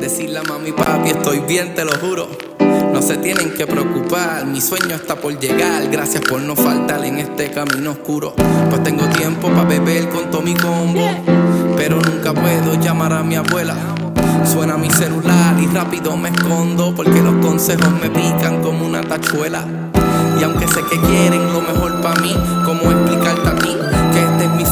Decirle 0.00 0.38
a 0.38 0.42
mami, 0.42 0.72
papi, 0.72 1.10
estoy 1.10 1.40
bien, 1.40 1.74
te 1.74 1.84
lo 1.84 1.92
juro. 1.98 2.28
No 2.92 3.02
se 3.02 3.18
tienen 3.18 3.52
que 3.52 3.66
preocupar, 3.66 4.46
mi 4.46 4.60
sueño 4.60 4.94
está 4.94 5.16
por 5.16 5.38
llegar. 5.38 5.88
Gracias 5.90 6.22
por 6.22 6.40
no 6.40 6.56
faltar 6.56 7.04
en 7.04 7.18
este 7.18 7.50
camino 7.50 7.92
oscuro. 7.92 8.34
Pues 8.70 8.82
tengo 8.82 9.06
tiempo 9.08 9.48
para 9.48 9.64
beber 9.64 10.08
con 10.08 10.30
todo 10.30 10.42
mi 10.42 10.54
combo. 10.54 11.06
Pero 11.76 12.00
nunca 12.00 12.32
puedo 12.32 12.80
llamar 12.80 13.12
a 13.12 13.22
mi 13.22 13.36
abuela. 13.36 13.76
Suena 14.44 14.76
mi 14.76 14.90
celular 14.90 15.56
y 15.60 15.66
rápido 15.66 16.16
me 16.16 16.30
escondo 16.30 16.94
porque 16.94 17.20
los 17.20 17.34
consejos 17.44 17.90
me 18.00 18.08
pican 18.08 18.62
como 18.62 18.86
una 18.86 19.02
tachuela. 19.02 19.64
Y 20.40 20.42
aunque 20.42 20.66
sé 20.68 20.82
que 20.90 20.98
quieren 21.00 21.52
lo 21.52 21.60
mejor 21.60 22.00
para 22.00 22.20
mí, 22.20 22.34
¿cómo 22.64 22.90
explicarte 22.90 23.48
a 23.48 23.56
ti 23.56 23.93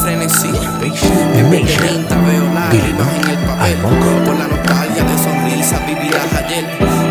frenesí? 0.03 0.51
En 1.35 1.49
vez 1.49 1.65
de 1.65 1.87
tinta 1.87 2.15
veo 2.21 2.53
lágrimas 2.53 3.07
en 3.15 3.29
el 3.29 3.37
papel. 3.47 3.77
Por 4.25 4.37
la 4.37 4.47
nostalgia 4.47 5.03
de 5.03 5.17
sonrisas 5.17 5.85
vividas 5.87 6.33
ayer. 6.33 6.65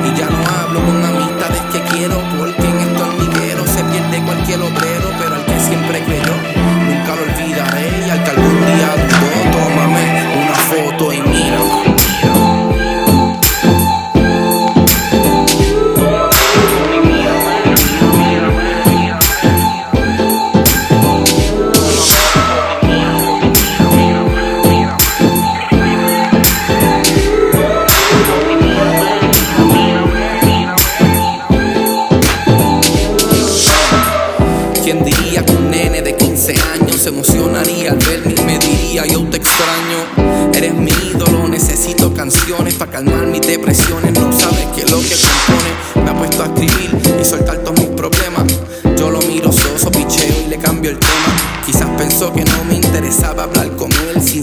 Y 0.05 0.19
ya 0.19 0.29
no 0.29 0.39
hablo 0.57 0.81
con 0.85 1.05
amistades 1.05 1.63
que 1.73 1.81
quiero 1.93 2.23
porque 2.39 2.69
en 2.69 2.81
estos 2.81 3.09
hormigueros 3.09 3.69
se 3.71 3.83
pierde 3.85 4.23
cualquier 4.25 4.61
obrero, 4.61 4.82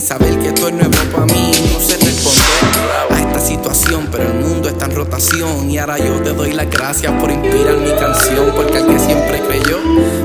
saber 0.10 0.40
que 0.40 0.48
esto 0.48 0.70
es 0.70 0.74
nuevo 0.74 0.98
para 1.12 1.26
mí. 1.26 1.52
No 1.72 1.80
sé 1.80 1.96
responder 1.98 3.12
a 3.12 3.20
esta 3.20 3.40
situación, 3.40 4.08
pero 4.12 4.24
el 4.24 4.40
mundo 4.40 4.68
está 4.68 4.86
en 4.86 4.96
rotación 4.96 5.70
y 5.70 5.78
ahora 5.78 6.00
yo 6.00 6.20
te 6.24 6.34
doy 6.34 6.52
las 6.52 6.68
gracias 6.68 7.14
por 7.22 7.30
inspirar 7.30 7.78
mi 7.78 7.92
canción, 7.92 8.52
porque 8.56 8.78
al 8.78 8.88
que 8.88 9.00
siempre 9.00 9.40
creyó 9.42 9.78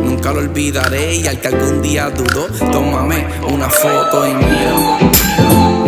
nunca 0.03 0.33
lo 0.33 0.41
olvidaré 0.41 1.17
y 1.17 1.27
al 1.27 1.39
que 1.39 1.49
algún 1.49 1.83
día 1.83 2.09
dudó, 2.09 2.47
tómame 2.73 3.27
una 3.47 3.69
foto 3.69 4.27
y 4.27 4.33
mira. 4.33 5.84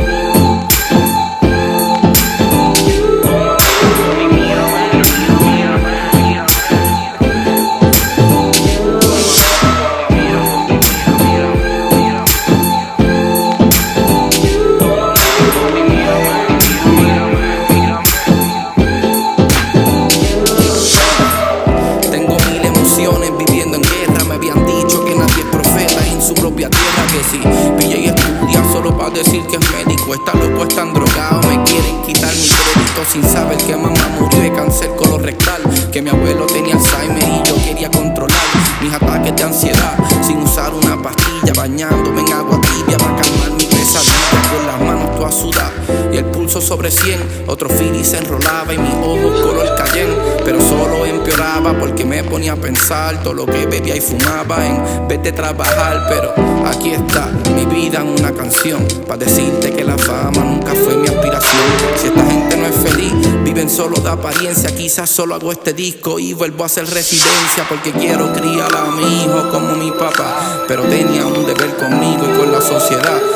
100. 47.07 47.45
Otro 47.47 47.69
fili 47.69 48.05
se 48.05 48.19
enrolaba 48.19 48.75
y 48.75 48.79
mis 48.79 48.95
ojos 48.95 49.41
color 49.41 49.75
cayenne. 49.77 50.17
Pero 50.45 50.61
solo 50.61 51.07
empeoraba 51.07 51.79
porque 51.79 52.05
me 52.05 52.25
ponía 52.25 52.55
a 52.55 52.57
pensar 52.57 53.23
todo 53.23 53.33
lo 53.33 53.47
que 53.47 53.67
bebía 53.67 53.95
y 53.97 54.01
fumaba 54.01 54.67
en 54.67 55.07
vez 55.07 55.23
de 55.23 55.31
trabajar. 55.31 56.07
Pero 56.09 56.35
aquí 56.67 56.91
está 56.91 57.31
mi 57.55 57.65
vida 57.67 58.01
en 58.01 58.09
una 58.09 58.33
canción. 58.33 58.85
Para 59.07 59.19
decirte 59.19 59.73
que 59.73 59.85
la 59.85 59.97
fama 59.97 60.43
nunca 60.43 60.75
fue 60.75 60.97
mi 60.97 61.07
aspiración. 61.07 61.63
Si 61.97 62.09
esta 62.09 62.27
gente 62.27 62.57
no 62.57 62.67
es 62.67 62.77
feliz, 62.77 63.13
viven 63.45 63.71
solo 63.71 64.01
de 64.01 64.11
apariencia. 64.11 64.75
Quizás 64.75 65.09
solo 65.09 65.37
hago 65.37 65.53
este 65.53 65.73
disco 65.75 66.19
y 66.19 66.33
vuelvo 66.33 66.65
a 66.65 66.67
hacer 66.67 66.91
residencia 66.91 67.65
porque 67.69 67.93
quiero 67.93 68.33
criar 68.33 68.75
a 68.75 68.91
mi 68.91 69.23
hijo 69.23 69.49
como 69.53 69.77
mi 69.77 69.93
papá. 69.93 70.65
Pero 70.67 70.83
tenía 70.83 71.25
un 71.25 71.47
deber 71.47 71.77
conmigo 71.77 72.25
y 72.25 72.37
con 72.37 72.51
la 72.51 72.61
sociedad. 72.61 73.36